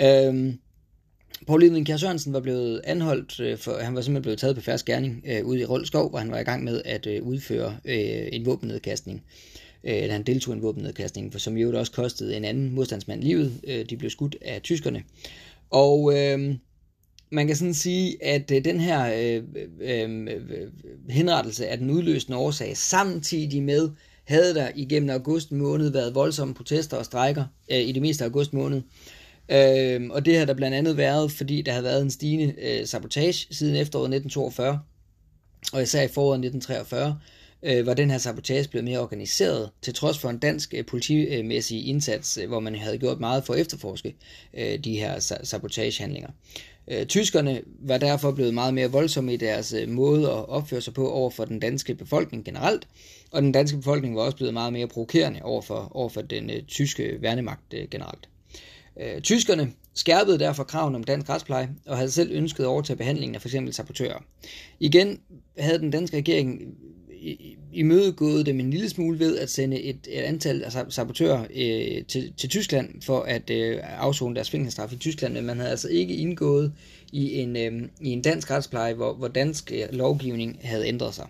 Øhm, 0.00 0.59
Paul 1.47 1.85
Kjær 1.85 1.97
Sørensen 1.97 2.33
var 2.33 2.40
blevet 2.40 2.80
anholdt, 2.85 3.40
øh, 3.40 3.59
for 3.59 3.78
han 3.78 3.95
var 3.95 4.00
simpelthen 4.00 4.23
blevet 4.23 4.38
taget 4.38 4.57
på 4.57 4.62
færre 4.62 4.78
gerning 4.87 5.25
øh, 5.26 5.45
ude 5.45 5.61
i 5.61 5.64
Roldskov, 5.64 6.11
hvor 6.11 6.18
han 6.18 6.30
var 6.30 6.38
i 6.38 6.42
gang 6.42 6.64
med 6.64 6.83
at 6.85 7.07
øh, 7.07 7.23
udføre 7.23 7.76
øh, 7.85 8.28
en 8.33 8.47
våbennedkastning. 8.47 9.23
Øh, 9.85 9.97
eller 9.97 10.12
han 10.12 10.23
deltog 10.23 10.54
i 10.54 10.57
en 10.57 10.62
våbennedkastning, 10.62 11.33
for 11.33 11.38
som 11.38 11.57
jo 11.57 11.78
også 11.78 11.92
kostede 11.92 12.37
en 12.37 12.45
anden 12.45 12.75
modstandsmand 12.75 13.23
livet. 13.23 13.52
Øh, 13.66 13.85
de 13.90 13.97
blev 13.97 14.11
skudt 14.11 14.37
af 14.42 14.62
tyskerne. 14.62 15.02
Og 15.71 16.18
øh, 16.18 16.54
man 17.30 17.47
kan 17.47 17.57
sådan 17.57 17.75
sige, 17.75 18.25
at 18.25 18.50
øh, 18.50 18.64
den 18.64 18.80
her 18.80 19.12
øh, 19.14 19.42
øh, 19.80 20.26
øh, 20.26 20.68
henrettelse 21.11 21.68
af 21.68 21.78
den 21.78 21.90
udløsende 21.90 22.38
årsag, 22.38 22.76
samtidig 22.76 23.62
med 23.62 23.90
havde 24.25 24.54
der 24.54 24.71
igennem 24.75 25.11
august 25.11 25.52
måned 25.52 25.88
været 25.88 26.14
voldsomme 26.14 26.54
protester 26.54 26.97
og 26.97 27.04
strejker 27.04 27.45
øh, 27.73 27.80
i 27.80 27.92
det 27.92 28.02
meste 28.02 28.25
af 28.25 28.28
august 28.28 28.52
måned. 28.52 28.76
Øh, 28.78 29.18
Øh, 29.49 30.11
og 30.11 30.25
det 30.25 30.38
har 30.38 30.45
der 30.45 30.55
blandt 30.55 30.76
andet 30.76 30.97
været, 30.97 31.33
fordi 31.33 31.62
der 31.62 31.73
har 31.73 31.83
været 31.83 32.02
en 32.02 32.11
stigende 32.11 32.55
øh, 32.59 32.87
sabotage 32.87 33.47
siden 33.50 33.76
efteråret 33.76 34.14
1942, 34.14 34.81
og 35.73 35.83
især 35.83 36.02
i 36.02 36.09
foråret 36.09 36.38
1943, 36.45 37.19
øh, 37.62 37.87
var 37.87 37.95
den 37.95 38.11
her 38.11 38.19
sabotage 38.19 38.69
blevet 38.69 38.85
mere 38.85 38.99
organiseret, 38.99 39.71
til 39.83 39.95
trods 39.95 40.19
for 40.19 40.31
en 40.31 40.38
dansk 40.38 40.75
øh, 40.75 40.87
politimæssig 40.87 41.87
indsats, 41.87 42.38
øh, 42.38 42.49
hvor 42.49 42.61
man 42.61 42.75
havde 42.75 42.99
gjort 42.99 43.21
meget 43.21 43.45
for 43.45 43.55
at 43.55 43.61
efterforske 43.61 44.14
øh, 44.55 44.78
de 44.78 44.99
her 44.99 45.38
sabotagehandlinger. 45.43 46.31
Øh, 46.90 47.07
tyskerne 47.07 47.62
var 47.81 47.99
derfor 47.99 48.33
blevet 48.33 48.55
meget 48.55 48.75
mere 48.75 48.90
voldsomme 48.90 49.35
i 49.35 49.37
deres 49.37 49.73
øh, 49.73 49.88
måde 49.88 50.23
at 50.23 50.49
opføre 50.49 50.81
sig 50.81 50.95
på 50.95 51.11
over 51.11 51.31
for 51.31 51.45
den 51.45 51.61
danske 51.61 51.95
befolkning 51.95 52.45
generelt, 52.45 52.88
og 53.31 53.43
den 53.43 53.52
danske 53.52 53.76
befolkning 53.76 54.17
var 54.17 54.23
også 54.23 54.37
blevet 54.37 54.55
meget 54.55 54.73
mere 54.73 54.88
provokerende 54.88 55.40
over 55.43 55.62
for, 55.62 55.88
over 55.95 56.09
for 56.09 56.23
den 56.23 56.50
øh, 56.50 56.62
tyske 56.62 57.17
værnemagt 57.21 57.75
øh, 57.75 57.88
generelt. 57.90 58.28
Øh, 59.00 59.21
tyskerne 59.21 59.73
skærpede 59.95 60.38
derfor 60.38 60.64
kraven 60.64 60.95
om 60.95 61.05
dansk 61.05 61.28
retspleje 61.31 61.69
og 61.87 61.97
havde 61.97 62.11
selv 62.11 62.31
ønsket 62.33 62.64
at 62.64 62.69
overtage 62.69 62.97
behandlingen 62.97 63.35
af 63.35 63.43
f.eks. 63.43 63.76
sabotører. 63.76 64.25
Igen 64.81 65.21
havde 65.59 65.78
den 65.78 65.90
danske 65.90 66.17
regering 66.17 66.62
imødegået 67.73 68.47
dem 68.47 68.61
en 68.61 68.71
lille 68.71 68.88
smule 68.88 69.19
ved 69.19 69.38
at 69.38 69.50
sende 69.50 69.83
et, 69.83 69.97
et 70.09 70.21
antal 70.21 70.64
af 70.64 70.93
sabotører 70.93 71.43
øh, 71.43 72.05
til, 72.05 72.33
til 72.37 72.49
Tyskland 72.49 73.02
for 73.02 73.21
at 73.21 73.50
øh, 73.50 73.78
afzone 73.83 74.35
deres 74.35 74.50
fængselsstraf 74.50 74.93
i 74.93 74.97
Tyskland, 74.97 75.35
men 75.35 75.47
man 75.47 75.57
havde 75.57 75.71
altså 75.71 75.88
ikke 75.88 76.17
indgået 76.17 76.73
i 77.12 77.35
en, 77.35 77.57
øh, 77.57 77.88
i 78.00 78.11
en 78.11 78.23
dansk 78.23 78.50
retspleje, 78.50 78.95
hvor, 78.95 79.14
hvor 79.14 79.28
dansk 79.28 79.73
øh, 79.75 79.83
lovgivning 79.93 80.59
havde 80.62 80.87
ændret 80.87 81.14
sig. 81.14 81.26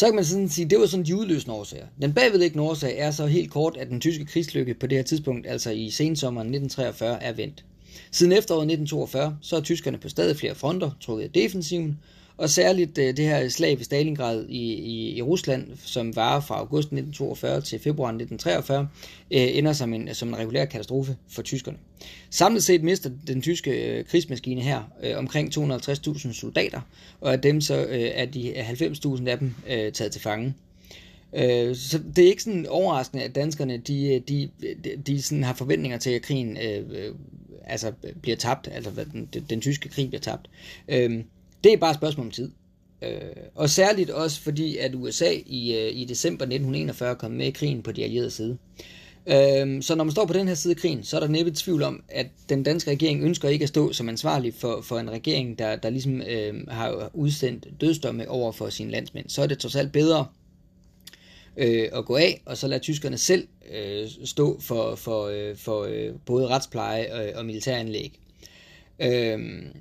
Så 0.00 0.06
kan 0.06 0.14
man 0.14 0.24
sådan 0.24 0.48
sige, 0.48 0.70
det 0.70 0.80
var 0.80 0.86
sådan 0.86 1.06
de 1.06 1.16
udløsende 1.16 1.54
årsager. 1.54 1.86
Den 2.02 2.14
bagvedliggende 2.14 2.64
årsag 2.64 2.98
er 2.98 3.10
så 3.10 3.26
helt 3.26 3.50
kort, 3.50 3.76
at 3.76 3.88
den 3.88 4.00
tyske 4.00 4.24
krigslykke 4.24 4.74
på 4.74 4.86
det 4.86 4.98
her 4.98 5.02
tidspunkt, 5.02 5.46
altså 5.46 5.70
i 5.70 5.90
sensommeren 5.90 6.46
1943, 6.46 7.22
er 7.22 7.32
vendt. 7.32 7.64
Siden 8.10 8.32
efteråret 8.32 8.62
1942, 8.62 9.36
så 9.42 9.56
er 9.56 9.60
tyskerne 9.60 9.98
på 9.98 10.08
stadig 10.08 10.36
flere 10.36 10.54
fronter 10.54 10.90
trukket 11.00 11.24
i 11.24 11.42
defensiven, 11.42 11.98
og 12.40 12.50
særligt 12.50 12.98
øh, 12.98 13.16
det 13.16 13.24
her 13.24 13.48
slag 13.48 13.78
ved 13.78 13.84
Stalingrad 13.84 14.46
i, 14.48 14.74
i, 14.74 15.16
i 15.16 15.22
Rusland, 15.22 15.68
som 15.84 16.16
var 16.16 16.40
fra 16.40 16.54
august 16.54 16.86
1942 16.86 17.60
til 17.60 17.78
februar 17.78 18.08
1943, 18.08 18.88
øh, 19.30 19.58
ender 19.58 19.72
som 19.72 19.94
en, 19.94 20.14
som 20.14 20.28
en 20.28 20.38
regulær 20.38 20.64
katastrofe 20.64 21.16
for 21.28 21.42
tyskerne. 21.42 21.78
Samlet 22.30 22.64
set 22.64 22.82
mister 22.82 23.10
den 23.26 23.42
tyske 23.42 23.70
øh, 23.70 24.04
krigsmaskine 24.04 24.60
her 24.60 24.82
øh, 25.02 25.18
omkring 25.18 25.58
250.000 25.58 26.32
soldater, 26.32 26.80
og 27.20 27.32
af 27.32 27.40
dem 27.40 27.60
så 27.60 27.84
øh, 27.84 28.10
er 28.14 28.24
de 28.24 28.54
90.000 28.54 29.28
af 29.28 29.38
dem 29.38 29.54
øh, 29.68 29.92
taget 29.92 30.12
til 30.12 30.20
fange. 30.20 30.54
Øh, 31.32 31.76
så 31.76 32.00
det 32.16 32.24
er 32.24 32.28
ikke 32.28 32.42
sådan 32.42 32.66
overraskende, 32.66 33.24
at 33.24 33.34
danskerne 33.34 33.76
de, 33.76 34.14
øh, 34.14 34.20
de, 34.28 34.50
de, 34.84 34.96
de 35.06 35.22
sådan 35.22 35.44
har 35.44 35.54
forventninger 35.54 35.98
til, 35.98 36.10
at 36.10 36.22
krigen 36.22 36.56
øh, 36.56 36.84
øh, 36.90 37.14
altså 37.64 37.92
bliver 38.22 38.36
tabt, 38.36 38.68
altså 38.72 38.90
den, 39.12 39.28
den, 39.34 39.46
den 39.50 39.60
tyske 39.60 39.88
krig 39.88 40.08
bliver 40.08 40.20
tabt. 40.20 40.50
Øh, 40.88 41.20
det 41.64 41.72
er 41.72 41.76
bare 41.76 41.90
et 41.90 41.96
spørgsmål 41.96 42.26
om 42.26 42.32
tid. 42.32 42.50
Øh, 43.02 43.10
og 43.54 43.70
særligt 43.70 44.10
også 44.10 44.40
fordi, 44.40 44.76
at 44.76 44.94
USA 44.94 45.32
i, 45.46 45.76
øh, 45.76 46.00
i 46.00 46.04
december 46.04 46.44
1941 46.44 47.14
kom 47.14 47.30
med 47.30 47.46
i 47.46 47.50
krigen 47.50 47.82
på 47.82 47.92
de 47.92 48.04
allierede 48.04 48.30
side. 48.30 48.58
Øh, 49.26 49.82
så 49.82 49.94
når 49.94 50.04
man 50.04 50.10
står 50.12 50.24
på 50.24 50.32
den 50.32 50.48
her 50.48 50.54
side 50.54 50.74
af 50.74 50.76
krigen, 50.76 51.04
så 51.04 51.16
er 51.16 51.20
der 51.20 51.28
næppe 51.28 51.52
tvivl 51.54 51.82
om, 51.82 52.02
at 52.08 52.26
den 52.48 52.62
danske 52.62 52.90
regering 52.90 53.22
ønsker 53.22 53.48
ikke 53.48 53.62
at 53.62 53.68
stå 53.68 53.92
som 53.92 54.08
ansvarlig 54.08 54.54
for, 54.54 54.80
for 54.82 54.98
en 54.98 55.10
regering, 55.10 55.58
der, 55.58 55.76
der 55.76 55.90
ligesom 55.90 56.22
øh, 56.22 56.68
har 56.68 57.10
udsendt 57.14 57.66
dødsdomme 57.80 58.28
over 58.28 58.52
for 58.52 58.68
sine 58.68 58.90
landsmænd. 58.90 59.28
Så 59.28 59.42
er 59.42 59.46
det 59.46 59.58
trods 59.58 59.76
alt 59.76 59.92
bedre 59.92 60.26
øh, 61.56 61.88
at 61.92 62.04
gå 62.04 62.16
af, 62.16 62.42
og 62.46 62.56
så 62.56 62.68
lade 62.68 62.80
tyskerne 62.80 63.18
selv 63.18 63.48
øh, 63.72 64.08
stå 64.24 64.60
for, 64.60 64.94
for, 64.94 65.26
øh, 65.26 65.56
for 65.56 65.82
øh, 65.82 66.12
både 66.26 66.48
retspleje 66.48 67.14
og, 67.14 67.38
og 67.38 67.46
militæranlæg. 67.46 68.20
Øh, 69.02 69.38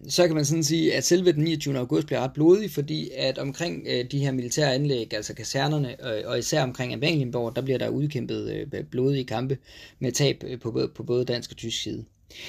så 0.09 0.27
kan 0.27 0.35
man 0.35 0.45
sådan 0.45 0.63
sige, 0.63 0.95
at 0.95 1.03
selve 1.03 1.31
den 1.31 1.43
29. 1.43 1.77
august 1.77 2.07
bliver 2.07 2.19
ret 2.19 2.33
blodig, 2.33 2.71
fordi 2.71 3.09
at 3.15 3.38
omkring 3.38 3.88
øh, 3.89 4.05
de 4.11 4.19
her 4.19 4.31
militære 4.31 4.73
anlæg, 4.73 5.13
altså 5.13 5.33
kasernerne, 5.33 6.17
øh, 6.17 6.23
og 6.25 6.39
især 6.39 6.63
omkring 6.63 6.93
Amalienborg, 6.93 7.55
der 7.55 7.61
bliver 7.61 7.77
der 7.77 7.89
udkæmpet 7.89 8.67
øh, 8.73 8.83
blodige 8.83 9.25
kampe 9.25 9.57
med 9.99 10.11
tab 10.11 10.43
øh, 10.47 10.59
på, 10.59 10.89
på 10.95 11.03
både 11.03 11.25
dansk 11.25 11.51
og 11.51 11.57
tysk 11.57 11.83
side. 11.83 12.05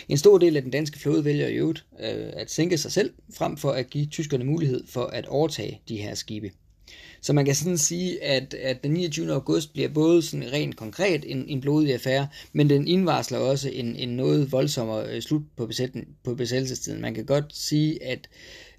En 0.08 0.18
stor 0.18 0.38
del 0.38 0.56
af 0.56 0.62
den 0.62 0.70
danske 0.70 0.98
flåde 0.98 1.24
vælger 1.24 1.48
i 1.48 1.54
øvrigt 1.54 1.84
øh, 2.00 2.30
at 2.32 2.50
sænke 2.50 2.78
sig 2.78 2.92
selv, 2.92 3.12
frem 3.34 3.56
for 3.56 3.70
at 3.70 3.90
give 3.90 4.06
tyskerne 4.06 4.44
mulighed 4.44 4.86
for 4.86 5.04
at 5.04 5.26
overtage 5.26 5.80
de 5.88 5.96
her 5.96 6.14
skibe. 6.14 6.50
Så 7.20 7.32
man 7.32 7.44
kan 7.44 7.54
sådan 7.54 7.78
sige, 7.78 8.24
at, 8.24 8.54
at 8.54 8.82
den 8.82 8.90
29. 8.90 9.32
august 9.32 9.72
bliver 9.72 9.88
både 9.88 10.22
sådan 10.22 10.52
rent 10.52 10.76
konkret 10.76 11.24
en, 11.26 11.48
en 11.48 11.60
blodig 11.60 11.94
affære, 11.94 12.28
men 12.52 12.70
den 12.70 12.88
indvarsler 12.88 13.38
også 13.38 13.70
en, 13.72 13.96
en 13.96 14.08
noget 14.08 14.52
voldsommere 14.52 15.14
øh, 15.14 15.22
slut 15.22 15.42
på, 15.56 15.66
besætten, 15.66 16.04
på 16.24 16.34
besættelsestiden. 16.34 17.00
Man 17.00 17.14
kan 17.14 17.24
godt 17.24 17.56
sige, 17.56 18.04
at 18.04 18.28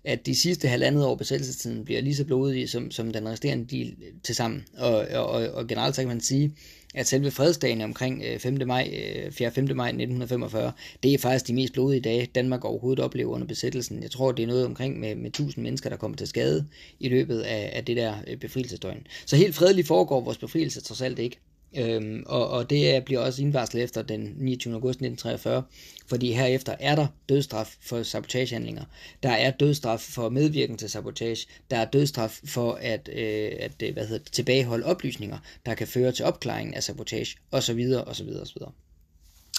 at 0.04 0.26
de 0.26 0.36
sidste 0.36 0.68
halvandet 0.68 1.06
år 1.06 1.16
besættelsestiden 1.16 1.86
bliver 1.86 2.02
lige 2.02 2.16
så 2.16 2.26
blodige 2.26 2.68
som, 2.68 2.92
som 2.92 3.12
den 3.12 3.30
resterende 3.30 3.66
del 3.66 3.96
til 4.24 4.36
sammen. 4.36 4.64
Og, 4.78 4.94
og, 5.14 5.50
og 5.54 5.68
generelt 5.68 5.96
så 5.96 6.02
kan 6.02 6.10
man 6.10 6.22
sige, 6.22 6.56
at 6.96 7.08
selve 7.08 7.32
fredsdagen 7.32 7.82
omkring 7.82 8.24
øh, 8.26 8.40
5. 8.40 8.58
Maj, 8.66 8.90
øh, 9.26 9.32
4. 9.32 9.52
5. 9.52 9.64
maj 9.76 9.88
1945, 9.88 10.72
det 11.04 11.14
er 11.14 11.18
faktisk 11.18 11.48
de 11.48 11.54
mest 11.54 11.74
blodige 11.74 12.02
dage, 12.02 12.26
Danmark 12.36 12.66
overhovedet 12.66 13.04
oplever 13.04 13.34
under 13.34 13.48
besættelsen. 13.48 14.04
Jeg 14.04 14.12
tror, 14.12 14.32
det 14.32 14.44
er 14.44 14.48
noget 14.48 14.66
omkring 14.66 15.00
med, 15.00 15.16
med 15.16 15.28
1000 15.28 15.64
mennesker, 15.64 15.90
der 15.90 15.98
kommer 15.98 16.18
til 16.18 16.28
skade 16.28 16.68
i 17.00 17.10
løbet 17.10 17.40
af, 17.40 17.72
af 17.74 17.86
det 17.86 17.98
der 17.98 18.16
øh, 18.28 18.38
befrielsesdøgn. 18.38 19.08
Så 19.26 19.36
helt 19.36 19.56
fredeligt 19.56 19.88
foregår 19.88 20.22
vores 20.22 20.38
befrielse 20.38 20.82
trods 20.82 21.02
alt 21.02 21.20
ikke. 21.20 21.40
Øhm, 21.78 22.24
og, 22.26 22.50
og 22.50 22.70
det 22.70 23.06
bliver 23.06 23.22
også 23.22 23.42
indvarslet 23.42 23.84
efter 23.84 24.02
den 24.02 24.34
29. 24.38 24.74
august 24.74 24.96
1943, 24.96 25.64
fordi 26.08 26.32
herefter 26.32 26.76
er 26.80 26.96
der 26.96 27.08
dødstraf 27.30 27.76
for 27.82 28.04
sabotagehandlinger. 28.04 28.84
Der 29.24 29.30
er 29.32 29.52
dødstraf 29.52 30.00
for 30.00 30.30
medvirken 30.30 30.78
til 30.78 30.90
sabotage. 30.90 31.48
Der 31.72 31.78
er 31.78 31.86
dødstraf 31.86 32.40
for 32.46 32.74
at, 32.74 33.10
øh, 33.14 33.52
at 33.60 33.82
øh, 33.84 33.94
hvad 33.94 34.08
hedder 34.08 34.24
det, 34.24 34.32
tilbageholde 34.32 34.86
oplysninger, 34.86 35.38
der 35.66 35.76
kan 35.76 35.88
føre 35.88 36.12
til 36.12 36.26
opklaringen 36.26 36.74
af 36.74 36.84
sabotage, 36.84 37.38
osv. 37.52 37.94
osv. 38.08 38.30
osv. 38.42 38.58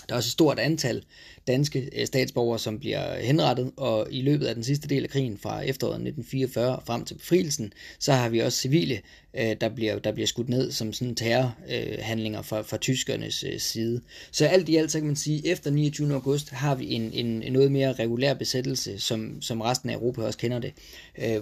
Der 0.09 0.15
er 0.15 0.17
også 0.17 0.29
et 0.29 0.33
stort 0.33 0.59
antal 0.59 1.03
danske 1.47 1.91
øh, 2.01 2.07
statsborgere, 2.07 2.59
som 2.59 2.79
bliver 2.79 3.21
henrettet, 3.21 3.73
og 3.77 4.07
i 4.11 4.23
løbet 4.23 4.47
af 4.47 4.55
den 4.55 4.65
sidste 4.65 4.89
del 4.89 5.03
af 5.03 5.11
krigen 5.11 5.39
fra 5.39 5.61
efteråret 5.61 5.95
1944 5.95 6.81
frem 6.87 7.05
til 7.05 7.15
befrielsen, 7.15 7.73
så 7.99 8.13
har 8.13 8.29
vi 8.29 8.39
også 8.39 8.59
civile, 8.59 9.01
øh, 9.35 9.57
der 9.61 9.69
bliver, 9.69 9.99
der 9.99 10.13
bliver 10.13 10.27
skudt 10.27 10.49
ned 10.49 10.73
som 10.73 10.93
sådan 10.93 11.15
terrorhandlinger 11.15 12.43
fra, 12.43 12.63
fra 12.63 12.77
tyskernes 12.77 13.45
øh, 13.45 13.61
side. 13.61 14.01
Så 14.31 14.47
alt 14.47 14.69
i 14.69 14.77
alt, 14.77 14.93
så 14.93 14.99
kan 14.99 15.07
man 15.07 15.17
sige, 15.17 15.47
efter 15.47 15.71
29. 15.71 16.15
august 16.15 16.51
har 16.51 16.75
vi 16.75 16.93
en, 16.93 17.13
en, 17.13 17.43
en 17.43 17.53
noget 17.53 17.73
mere 17.73 17.93
regulær 17.93 18.35
besættelse, 18.35 18.99
som, 18.99 19.43
som 19.43 19.61
resten 19.61 19.91
af 19.91 19.95
Europa 19.95 20.23
også 20.23 20.39
kender 20.39 20.59
det, 20.59 20.73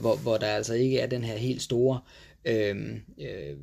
hvor, 0.01 0.17
hvor 0.17 0.37
der 0.37 0.47
altså 0.47 0.75
ikke 0.75 0.99
er 0.99 1.07
den 1.07 1.25
her 1.25 1.37
helt 1.37 1.63
store 1.63 2.01
øh, 2.45 2.77
øh, 3.21 3.57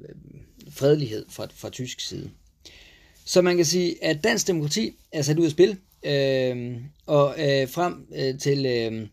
fredelighed 0.70 1.26
fra, 1.30 1.48
fra 1.56 1.70
tysk 1.70 2.00
side. 2.00 2.30
Så 3.28 3.42
man 3.42 3.56
kan 3.56 3.66
sige, 3.66 4.04
at 4.04 4.24
dansk 4.24 4.48
demokrati 4.48 4.92
er 5.12 5.22
sat 5.22 5.40
ud 5.40 5.46
af 5.46 5.52
spil, 5.52 5.78
øh, 6.06 6.76
og 7.06 7.36
øh, 7.40 7.70
frem 7.70 8.08
øh, 8.16 8.40
til, 8.40 8.66
øh, 8.66 9.08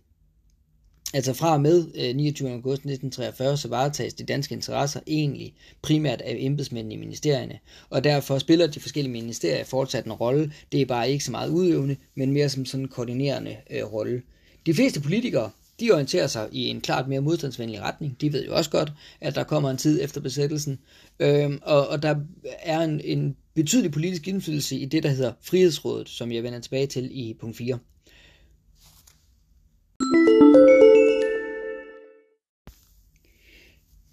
altså 1.14 1.32
fra 1.32 1.52
og 1.52 1.60
med 1.60 1.86
øh, 1.94 2.16
29. 2.16 2.50
august 2.50 2.78
1943, 2.78 3.56
så 3.56 3.68
varetages 3.68 4.14
de 4.14 4.24
danske 4.24 4.54
interesser 4.54 5.00
egentlig 5.06 5.54
primært 5.82 6.20
af 6.20 6.36
embedsmændene 6.38 6.94
i 6.94 6.98
ministerierne, 6.98 7.58
og 7.90 8.04
derfor 8.04 8.38
spiller 8.38 8.66
de 8.66 8.80
forskellige 8.80 9.12
ministerier 9.12 9.64
fortsat 9.64 10.04
en 10.04 10.12
rolle. 10.12 10.52
Det 10.72 10.80
er 10.80 10.86
bare 10.86 11.10
ikke 11.10 11.24
så 11.24 11.30
meget 11.30 11.50
udøvende, 11.50 11.96
men 12.14 12.32
mere 12.32 12.48
som 12.48 12.64
sådan 12.64 12.84
en 12.84 12.88
koordinerende 12.88 13.56
øh, 13.70 13.92
rolle. 13.92 14.22
De 14.66 14.74
fleste 14.74 15.00
politikere 15.00 15.50
de 15.80 15.90
orienterer 15.90 16.26
sig 16.26 16.48
i 16.52 16.68
en 16.68 16.80
klart 16.80 17.08
mere 17.08 17.20
modstandsvenlig 17.20 17.80
retning. 17.80 18.20
De 18.20 18.32
ved 18.32 18.44
jo 18.44 18.56
også 18.56 18.70
godt, 18.70 18.92
at 19.20 19.34
der 19.34 19.44
kommer 19.44 19.70
en 19.70 19.76
tid 19.76 20.04
efter 20.04 20.20
besættelsen, 20.20 20.78
øhm, 21.20 21.58
og, 21.62 21.88
og 21.88 22.02
der 22.02 22.16
er 22.62 22.80
en, 22.80 23.00
en 23.04 23.36
betydelig 23.54 23.92
politisk 23.92 24.28
indflydelse 24.28 24.76
i 24.76 24.84
det, 24.84 25.02
der 25.02 25.08
hedder 25.08 25.32
Frihedsrådet, 25.42 26.08
som 26.08 26.32
jeg 26.32 26.42
vender 26.42 26.60
tilbage 26.60 26.86
til 26.86 27.10
i 27.12 27.36
punkt 27.40 27.56
4. 27.56 27.78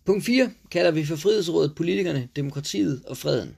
Punkt 0.05 0.25
4 0.25 0.51
kalder 0.71 0.91
vi 0.91 1.05
for 1.05 1.15
Frihedsrådet 1.15 1.75
politikerne, 1.75 2.29
demokratiet 2.35 3.01
og 3.07 3.17
freden. 3.17 3.55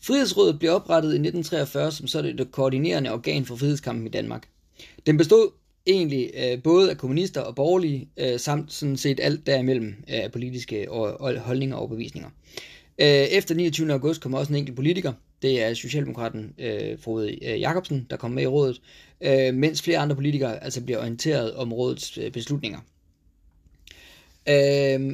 Frihedsrådet 0.00 0.58
blev 0.58 0.72
oprettet 0.72 1.08
i 1.08 1.20
1943 1.20 1.92
som 1.92 2.06
så 2.06 2.22
det 2.22 2.52
koordinerende 2.52 3.12
organ 3.12 3.44
for 3.44 3.56
frihedskampen 3.56 4.06
i 4.06 4.10
Danmark. 4.10 4.48
Den 5.06 5.16
bestod 5.16 5.50
egentlig 5.86 6.30
øh, 6.36 6.62
både 6.62 6.90
af 6.90 6.98
kommunister 6.98 7.40
og 7.40 7.54
borgerlige, 7.54 8.08
øh, 8.16 8.40
samt 8.40 8.72
sådan 8.72 8.96
set 8.96 9.20
alt 9.22 9.46
derimellem 9.46 9.94
øh, 10.14 10.30
politiske 10.32 10.90
og, 10.90 11.20
og 11.20 11.38
holdninger 11.38 11.76
og 11.76 11.82
overbevisninger. 11.82 12.30
Øh, 12.98 13.06
efter 13.06 13.54
29. 13.54 13.92
august 13.92 14.20
kom 14.20 14.34
også 14.34 14.52
en 14.52 14.58
enkelt 14.58 14.76
politiker, 14.76 15.12
det 15.42 15.62
er 15.62 15.74
Socialdemokraten 15.74 16.54
øh, 16.58 16.98
Frode 16.98 17.44
øh, 17.44 17.60
Jacobsen, 17.60 18.06
der 18.10 18.16
kom 18.16 18.30
med 18.30 18.42
i 18.42 18.46
rådet, 18.46 18.80
øh, 19.20 19.54
mens 19.54 19.82
flere 19.82 19.98
andre 19.98 20.16
politikere 20.16 20.64
altså 20.64 20.84
bliver 20.84 20.98
orienteret 20.98 21.54
om 21.54 21.72
rådets 21.72 22.18
øh, 22.18 22.32
beslutninger. 22.32 22.78
Øh, 24.48 25.12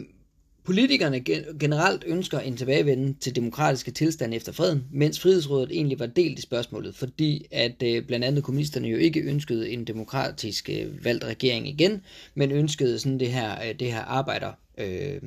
Politikerne 0.64 1.20
generelt 1.60 2.04
ønsker 2.06 2.38
en 2.38 2.56
tilbagevenden 2.56 3.14
til 3.14 3.36
demokratiske 3.36 3.90
tilstand 3.90 4.34
efter 4.34 4.52
freden, 4.52 4.84
mens 4.92 5.20
Frihedsrådet 5.20 5.70
egentlig 5.70 5.98
var 5.98 6.06
delt 6.06 6.38
i 6.38 6.42
spørgsmålet, 6.42 6.94
fordi 6.94 7.46
at 7.50 7.82
øh, 7.82 8.06
blandt 8.06 8.24
andet 8.24 8.44
kommunisterne 8.44 8.88
jo 8.88 8.96
ikke 8.96 9.20
ønskede 9.20 9.70
en 9.70 9.84
demokratisk 9.84 10.70
øh, 10.70 11.04
valgt 11.04 11.24
regering 11.24 11.68
igen, 11.68 12.02
men 12.34 12.50
ønskede 12.50 12.98
sådan 12.98 13.20
det 13.20 13.32
her, 13.32 13.68
øh, 13.68 13.74
det 13.78 13.92
her 13.92 14.00
arbejder, 14.00 14.52
øh, 14.78 15.20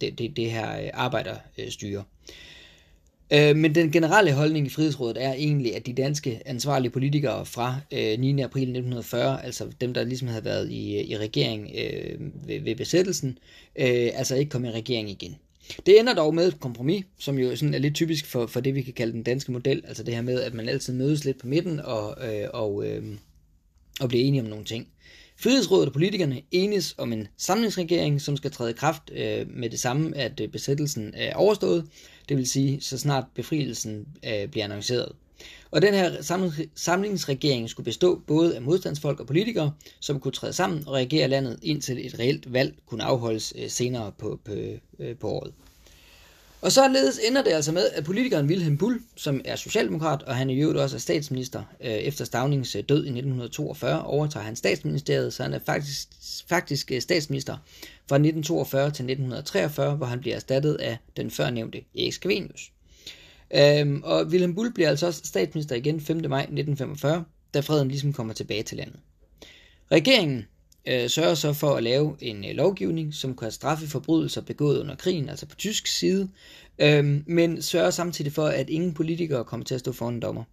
det, 0.00 0.18
det, 0.18 0.36
det 0.36 0.50
her 0.50 0.82
øh, 0.82 0.90
arbejderstyre. 0.94 1.98
Øh, 1.98 2.04
Øh, 3.34 3.56
men 3.56 3.74
den 3.74 3.90
generelle 3.92 4.32
holdning 4.32 4.66
i 4.66 4.70
Frihedsrådet 4.70 5.24
er 5.24 5.32
egentlig, 5.32 5.76
at 5.76 5.86
de 5.86 5.92
danske 5.92 6.42
ansvarlige 6.46 6.90
politikere 6.90 7.46
fra 7.46 7.76
øh, 7.92 8.18
9. 8.18 8.42
april 8.42 8.62
1940, 8.62 9.44
altså 9.44 9.66
dem, 9.80 9.94
der 9.94 10.04
ligesom 10.04 10.28
havde 10.28 10.44
været 10.44 10.70
i, 10.70 10.98
øh, 10.98 11.04
i 11.04 11.18
regering 11.18 11.70
øh, 11.74 12.20
ved, 12.48 12.60
ved 12.60 12.76
besættelsen, 12.76 13.38
øh, 13.76 14.10
altså 14.14 14.36
ikke 14.36 14.50
kom 14.50 14.64
i 14.64 14.70
regering 14.70 15.10
igen. 15.10 15.36
Det 15.86 16.00
ender 16.00 16.14
dog 16.14 16.34
med 16.34 16.48
et 16.48 16.60
kompromis, 16.60 17.04
som 17.18 17.38
jo 17.38 17.56
sådan 17.56 17.74
er 17.74 17.78
lidt 17.78 17.94
typisk 17.94 18.26
for, 18.26 18.46
for 18.46 18.60
det, 18.60 18.74
vi 18.74 18.82
kan 18.82 18.92
kalde 18.92 19.12
den 19.12 19.22
danske 19.22 19.52
model, 19.52 19.82
altså 19.88 20.02
det 20.02 20.14
her 20.14 20.22
med, 20.22 20.40
at 20.40 20.54
man 20.54 20.68
altid 20.68 20.92
mødes 20.92 21.24
lidt 21.24 21.38
på 21.38 21.46
midten 21.46 21.80
og, 21.80 22.16
øh, 22.28 22.48
og, 22.52 22.86
øh, 22.86 23.02
og 24.00 24.08
bliver 24.08 24.24
enige 24.24 24.42
om 24.42 24.48
nogle 24.48 24.64
ting. 24.64 24.86
Frihedsrådet 25.36 25.86
og 25.86 25.92
politikerne 25.92 26.42
enes 26.50 26.94
om 26.98 27.12
en 27.12 27.28
samlingsregering, 27.36 28.20
som 28.20 28.36
skal 28.36 28.50
træde 28.50 28.70
i 28.70 28.74
kraft 28.74 29.10
øh, 29.12 29.46
med 29.50 29.70
det 29.70 29.80
samme, 29.80 30.16
at 30.16 30.40
øh, 30.40 30.48
besættelsen 30.48 31.12
er 31.14 31.34
overstået, 31.34 31.86
det 32.28 32.36
vil 32.36 32.48
sige 32.48 32.80
så 32.80 32.98
snart 32.98 33.24
befrielsen 33.34 34.06
øh, 34.26 34.48
bliver 34.48 34.64
annonceret. 34.64 35.12
Og 35.70 35.82
den 35.82 35.94
her 35.94 36.22
samlingsregering 36.74 37.70
skulle 37.70 37.84
bestå 37.84 38.22
både 38.26 38.56
af 38.56 38.62
modstandsfolk 38.62 39.20
og 39.20 39.26
politikere, 39.26 39.72
som 40.00 40.20
kunne 40.20 40.32
træde 40.32 40.52
sammen 40.52 40.82
og 40.86 40.92
regere 40.92 41.28
landet 41.28 41.58
indtil 41.62 42.06
et 42.06 42.18
reelt 42.18 42.52
valg 42.52 42.74
kunne 42.86 43.04
afholdes 43.04 43.54
øh, 43.58 43.70
senere 43.70 44.12
på, 44.18 44.40
på, 44.44 44.52
øh, 44.98 45.16
på 45.16 45.28
året. 45.28 45.52
Og 46.64 46.72
således 46.72 47.20
ender 47.28 47.42
det 47.42 47.50
altså 47.50 47.72
med, 47.72 47.90
at 47.94 48.04
politikeren 48.04 48.46
Wilhelm 48.46 48.78
Bull, 48.78 49.00
som 49.16 49.40
er 49.44 49.56
socialdemokrat, 49.56 50.22
og 50.22 50.36
han 50.36 50.50
er 50.50 50.54
jo 50.54 50.82
også 50.82 50.96
er 50.96 51.00
statsminister 51.00 51.62
øh, 51.80 51.90
efter 51.90 52.24
Stavnings 52.24 52.76
øh, 52.76 52.82
død 52.88 52.96
i 52.96 53.08
1942, 53.08 54.04
overtager 54.04 54.44
han 54.44 54.56
statsministeriet, 54.56 55.32
så 55.32 55.42
han 55.42 55.54
er 55.54 55.58
faktisk, 55.66 56.08
faktisk 56.48 56.92
øh, 56.92 57.00
statsminister 57.00 57.52
fra 58.08 58.16
1942 58.16 58.82
til 58.82 58.88
1943, 58.90 59.96
hvor 59.96 60.06
han 60.06 60.20
bliver 60.20 60.36
erstattet 60.36 60.74
af 60.74 60.96
den 61.16 61.30
førnævnte 61.30 61.78
Erik 61.98 62.12
Skavenius. 62.12 62.72
Øhm, 63.54 64.00
og 64.04 64.26
Wilhelm 64.26 64.54
Bull 64.54 64.72
bliver 64.72 64.88
altså 64.88 65.06
også 65.06 65.20
statsminister 65.24 65.76
igen 65.76 66.00
5. 66.00 66.16
maj 66.16 66.40
1945, 66.40 67.24
da 67.54 67.60
freden 67.60 67.88
ligesom 67.88 68.12
kommer 68.12 68.34
tilbage 68.34 68.62
til 68.62 68.76
landet. 68.76 69.00
Regeringen 69.92 70.44
øh, 70.86 71.08
sørger 71.08 71.34
så 71.34 71.52
for 71.52 71.74
at 71.74 71.82
lave 71.82 72.16
en 72.20 72.44
øh, 72.44 72.50
lovgivning, 72.50 73.14
som 73.14 73.36
kan 73.36 73.50
straffe 73.50 73.86
forbrydelser 73.86 74.40
begået 74.40 74.80
under 74.80 74.96
krigen, 74.96 75.28
altså 75.28 75.46
på 75.46 75.56
tysk 75.56 75.86
side, 75.86 76.28
øh, 76.78 77.20
men 77.26 77.62
sørger 77.62 77.90
samtidig 77.90 78.32
for, 78.32 78.46
at 78.46 78.70
ingen 78.70 78.94
politikere 78.94 79.44
kommer 79.44 79.64
til 79.64 79.74
at 79.74 79.80
stå 79.80 79.92
foran 79.92 80.20
dommer. 80.20 80.44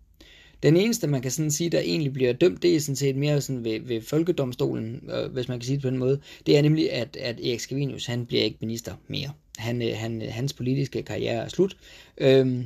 Den 0.63 0.77
eneste, 0.77 1.07
man 1.07 1.21
kan 1.21 1.31
sådan 1.31 1.51
sige, 1.51 1.69
der 1.69 1.79
egentlig 1.79 2.13
bliver 2.13 2.33
dømt, 2.33 2.63
det 2.63 2.75
er 2.75 2.79
sådan 2.79 2.95
set 2.95 3.15
mere 3.15 3.41
sådan 3.41 3.63
ved, 3.63 3.79
ved 3.79 4.01
folkedomstolen, 4.01 5.09
øh, 5.13 5.31
hvis 5.31 5.47
man 5.47 5.59
kan 5.59 5.65
sige 5.65 5.75
det 5.75 5.81
på 5.83 5.89
den 5.89 5.97
måde. 5.97 6.19
Det 6.45 6.57
er 6.57 6.61
nemlig, 6.61 6.91
at, 6.93 7.17
at 7.17 7.39
Erik 7.39 7.59
Scavenius, 7.59 8.05
han 8.05 8.25
bliver 8.25 8.43
ikke 8.43 8.57
minister 8.61 8.93
mere. 9.07 9.29
Han, 9.57 9.81
øh, 9.81 9.93
han, 9.95 10.21
hans 10.21 10.53
politiske 10.53 11.03
karriere 11.03 11.43
er 11.43 11.47
slut. 11.47 11.77
Øh, 12.17 12.65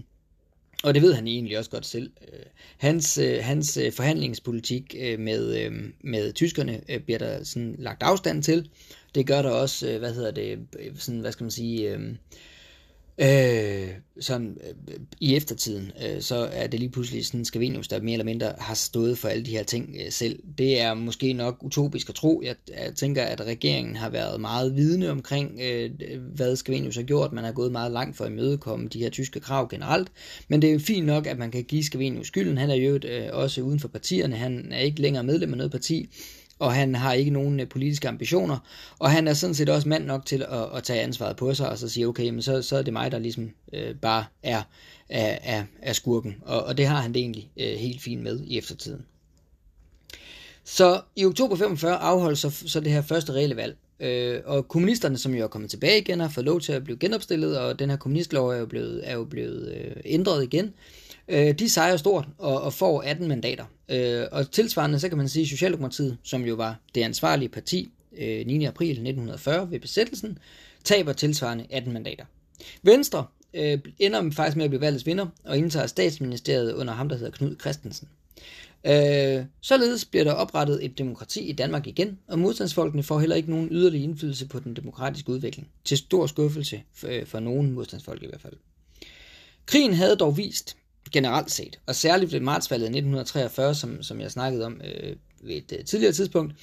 og 0.84 0.94
det 0.94 1.02
ved 1.02 1.14
han 1.14 1.28
egentlig 1.28 1.58
også 1.58 1.72
godt 1.72 1.86
selv. 1.86 2.12
Øh, 2.34 2.40
hans, 2.78 3.18
øh, 3.18 3.38
hans 3.42 3.78
øh, 3.78 3.92
forhandlingspolitik 3.92 4.96
med, 5.20 5.70
med 6.02 6.34
tyskerne 6.34 6.82
bliver 7.06 7.20
der 7.20 7.44
sådan 7.44 7.76
lagt 7.80 8.04
afstand 8.04 8.44
til. 8.44 8.70
Det 9.16 9.28
gør 9.28 9.42
der 9.42 9.50
også, 9.50 9.98
hvad 9.98 10.14
hedder 10.14 10.32
det, 10.32 10.60
sådan, 10.98 11.20
hvad 11.20 11.32
skal 11.32 11.44
man 11.44 11.52
sige, 11.52 11.94
Øh, 11.94 12.16
Øh, 13.18 13.88
sådan, 14.20 14.58
øh, 14.68 14.96
I 15.20 15.36
eftertiden, 15.36 15.92
øh, 16.06 16.22
så 16.22 16.36
er 16.36 16.68
det 16.68 16.80
lige 16.80 16.90
pludselig 16.90 17.26
sådan 17.26 17.46
Scavenius, 17.46 17.88
der 17.88 18.02
mere 18.02 18.14
eller 18.14 18.26
mindre 18.26 18.54
har 18.58 18.74
stået 18.74 19.18
for 19.18 19.28
alle 19.28 19.46
de 19.46 19.52
her 19.52 19.64
ting 19.64 19.96
øh, 20.06 20.12
selv. 20.12 20.40
Det 20.58 20.82
er 20.82 20.94
måske 20.94 21.34
nok 21.34 21.64
utopisk 21.64 22.10
at 22.10 22.16
tro. 22.16 22.42
Jeg, 22.46 22.56
jeg 22.70 22.96
tænker, 22.96 23.24
at 23.24 23.42
regeringen 23.42 23.96
har 23.96 24.10
været 24.10 24.42
meget 24.42 24.76
vidne 24.76 25.12
omkring, 25.12 25.60
øh, 25.62 25.92
hvad 26.36 26.56
Scavenius 26.56 26.96
har 26.96 27.04
gjort. 27.04 27.34
Man 27.34 27.44
har 27.44 27.52
gået 27.52 27.72
meget 27.72 27.92
langt 27.92 28.18
for 28.18 28.26
at 28.26 28.32
imødekomme 28.32 28.88
de 28.88 29.00
her 29.00 29.10
tyske 29.10 29.40
krav 29.40 29.70
generelt. 29.70 30.12
Men 30.48 30.62
det 30.62 30.70
er 30.70 30.74
jo 30.74 30.80
fint 30.80 31.06
nok, 31.06 31.28
at 31.28 31.38
man 31.38 31.52
kan 31.52 31.64
give 31.64 31.84
Scavenius 31.84 32.28
skylden. 32.28 32.58
Han 32.58 32.70
er 32.70 32.76
jo 32.76 33.00
øh, 33.04 33.30
også 33.32 33.62
uden 33.62 33.80
for 33.80 33.88
partierne. 33.88 34.36
Han 34.36 34.72
er 34.72 34.80
ikke 34.80 35.02
længere 35.02 35.24
medlem 35.24 35.52
af 35.52 35.58
noget 35.58 35.72
parti 35.72 36.10
og 36.60 36.74
han 36.74 36.96
har 36.96 37.14
ikke 37.14 37.32
nogen 37.32 37.60
øh, 37.60 37.70
politiske 37.70 38.08
ambitioner, 38.08 38.58
og 39.00 39.12
han 39.12 39.28
er 39.28 39.34
sådan 39.34 39.54
set 39.54 39.70
også 39.70 39.90
mand 39.90 40.06
nok 40.06 40.26
til 40.26 40.46
at, 40.50 40.78
at 40.78 40.84
tage 40.84 41.02
ansvaret 41.02 41.36
på 41.36 41.54
sig, 41.54 41.70
og 41.70 41.78
så 41.78 41.90
sige, 41.90 42.08
okay, 42.08 42.30
men 42.30 42.42
så, 42.42 42.62
så 42.62 42.78
er 42.78 42.82
det 42.82 42.94
mig, 42.94 43.12
der 43.12 43.20
ligesom 43.20 43.50
øh, 43.74 43.96
bare 43.96 44.26
er, 44.44 44.62
er, 45.10 45.38
er, 45.44 45.64
er 45.82 45.94
skurken, 45.94 46.36
og, 46.42 46.64
og 46.64 46.78
det 46.78 46.88
har 46.88 47.02
han 47.02 47.14
det 47.14 47.20
egentlig 47.20 47.50
øh, 47.60 47.78
helt 47.78 48.02
fint 48.02 48.24
med 48.24 48.40
i 48.44 48.58
eftertiden. 48.58 49.06
Så 50.64 51.02
i 51.16 51.26
oktober 51.26 51.56
45 51.56 51.98
afholdes 51.98 52.40
så, 52.40 52.50
så 52.50 52.80
det 52.80 52.92
her 52.92 53.02
første 53.02 53.34
reelle 53.34 53.56
valg, 53.56 53.78
øh, 54.00 54.42
og 54.46 54.68
kommunisterne, 54.68 55.18
som 55.18 55.36
jo 55.36 55.44
er 55.44 55.48
kommet 55.48 55.70
tilbage 55.70 56.02
igen, 56.02 56.20
har 56.20 56.30
fået 56.30 56.46
lov 56.46 56.62
til 56.62 56.74
at 56.74 56.84
blive 56.84 56.98
genopstillet, 56.98 57.60
og 57.60 57.80
den 57.80 57.90
her 57.90 57.98
kommunistlov 57.98 58.50
er 58.50 58.58
jo 58.58 58.66
blevet, 58.66 59.10
er 59.10 59.14
jo 59.14 59.24
blevet 59.24 59.76
øh, 59.76 59.96
ændret 60.06 60.44
igen, 60.44 60.66
Øh, 60.66 61.05
Øh, 61.28 61.60
de 61.60 61.70
sejrer 61.70 61.98
stort 61.98 62.28
og, 62.38 62.62
og 62.62 62.74
får 62.74 63.02
18 63.02 63.28
mandater. 63.28 63.66
Øh, 63.90 64.26
og 64.32 64.52
tilsvarende, 64.52 65.00
så 65.00 65.10
kan 65.10 65.18
man 65.18 65.30
sige, 65.30 65.44
at 65.44 65.50
Socialdemokratiet, 65.50 66.18
som 66.24 66.46
jo 66.46 66.56
var 66.56 66.80
det 66.96 67.02
ansvarlige 67.02 67.50
parti 67.50 67.92
øh, 68.18 68.48
9. 68.48 68.66
april 68.66 68.90
1940 68.90 69.72
ved 69.72 69.80
besættelsen, 69.80 70.38
taber 70.84 71.14
tilsvarende 71.14 71.66
18 71.70 71.94
mandater. 71.94 72.26
Venstre 72.84 73.26
øh, 73.54 73.80
ender 74.00 74.32
faktisk 74.32 74.58
med 74.58 74.64
at 74.64 74.70
blive 74.70 74.82
valgets 74.82 75.06
vinder 75.06 75.28
og 75.44 75.58
indtager 75.58 75.88
statsministeriet 75.88 76.74
under 76.74 76.94
ham, 76.94 77.10
der 77.10 77.16
hedder 77.16 77.32
Knud 77.32 77.56
Christensen. 77.60 78.08
Øh, 78.86 79.46
således 79.62 80.06
bliver 80.06 80.24
der 80.24 80.32
oprettet 80.32 80.86
et 80.86 80.98
demokrati 80.98 81.40
i 81.40 81.52
Danmark 81.52 81.88
igen, 81.88 82.20
og 82.28 82.40
modstandsfolkene 82.40 83.04
får 83.04 83.20
heller 83.20 83.36
ikke 83.36 83.50
nogen 83.50 83.68
yderlig 83.72 84.04
indflydelse 84.04 84.48
på 84.48 84.60
den 84.60 84.76
demokratiske 84.76 85.30
udvikling. 85.30 85.68
Til 85.86 85.98
stor 85.98 86.28
skuffelse 86.28 86.82
for, 86.94 87.08
øh, 87.08 87.26
for 87.26 87.40
nogen 87.40 87.72
modstandsfolk 87.72 88.24
i 88.24 88.28
hvert 88.28 88.42
fald. 88.42 88.54
Krigen 89.66 89.94
havde 89.94 90.16
dog 90.16 90.38
vist, 90.38 90.78
generelt 91.16 91.52
set, 91.52 91.80
og 91.86 91.96
særligt 91.96 92.34
ved 92.34 92.40
martsvalget 92.40 92.86
1943, 92.86 93.76
som, 93.76 94.04
som 94.04 94.22
jeg 94.22 94.32
snakkede 94.32 94.66
om 94.66 94.82
øh, 94.84 95.16
ved 95.44 95.56
et 95.56 95.74
øh, 95.80 95.86
tidligere 95.86 96.14
tidspunkt, 96.14 96.54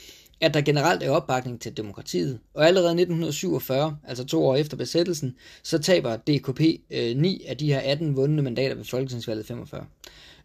at 0.40 0.54
der 0.54 0.60
generelt 0.60 1.02
er 1.02 1.10
opbakning 1.10 1.60
til 1.60 1.76
demokratiet. 1.76 2.38
Og 2.54 2.66
allerede 2.66 2.90
1947, 2.90 3.96
altså 4.04 4.24
to 4.24 4.46
år 4.46 4.56
efter 4.56 4.76
besættelsen, 4.76 5.34
så 5.62 5.78
taber 5.78 6.16
DKP 6.16 6.60
øh, 6.90 7.16
9 7.16 7.44
af 7.48 7.56
de 7.56 7.66
her 7.66 7.80
18 7.80 8.16
vundne 8.16 8.42
mandater 8.42 8.74
ved 8.74 8.84
folketingsvalget 8.84 9.46
45. 9.46 9.86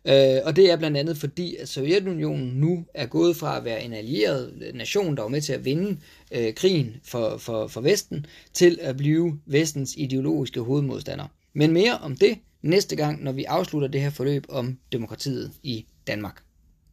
Øh, 0.05 0.41
og 0.45 0.55
det 0.55 0.71
er 0.71 0.77
blandt 0.77 0.97
andet 0.97 1.17
fordi, 1.17 1.55
at 1.55 1.69
Sovjetunionen 1.69 2.47
nu 2.47 2.85
er 2.93 3.05
gået 3.05 3.35
fra 3.35 3.57
at 3.57 3.65
være 3.65 3.83
en 3.83 3.93
allieret 3.93 4.71
nation, 4.73 5.15
der 5.15 5.21
var 5.21 5.29
med 5.29 5.41
til 5.41 5.53
at 5.53 5.65
vinde 5.65 5.97
øh, 6.31 6.53
krigen 6.53 6.95
for, 7.03 7.37
for, 7.37 7.67
for 7.67 7.81
Vesten, 7.81 8.25
til 8.53 8.79
at 8.81 8.97
blive 8.97 9.39
Vestens 9.45 9.93
ideologiske 9.97 10.61
hovedmodstander. 10.61 11.25
Men 11.53 11.73
mere 11.73 11.97
om 11.97 12.15
det 12.15 12.37
næste 12.67 12.95
gang, 12.95 13.23
når 13.23 13.31
vi 13.31 13.43
afslutter 13.43 13.87
det 13.87 14.01
her 14.01 14.09
forløb 14.09 14.45
om 14.49 14.77
demokratiet 14.91 15.51
i 15.63 15.85
Danmark. 16.07 16.46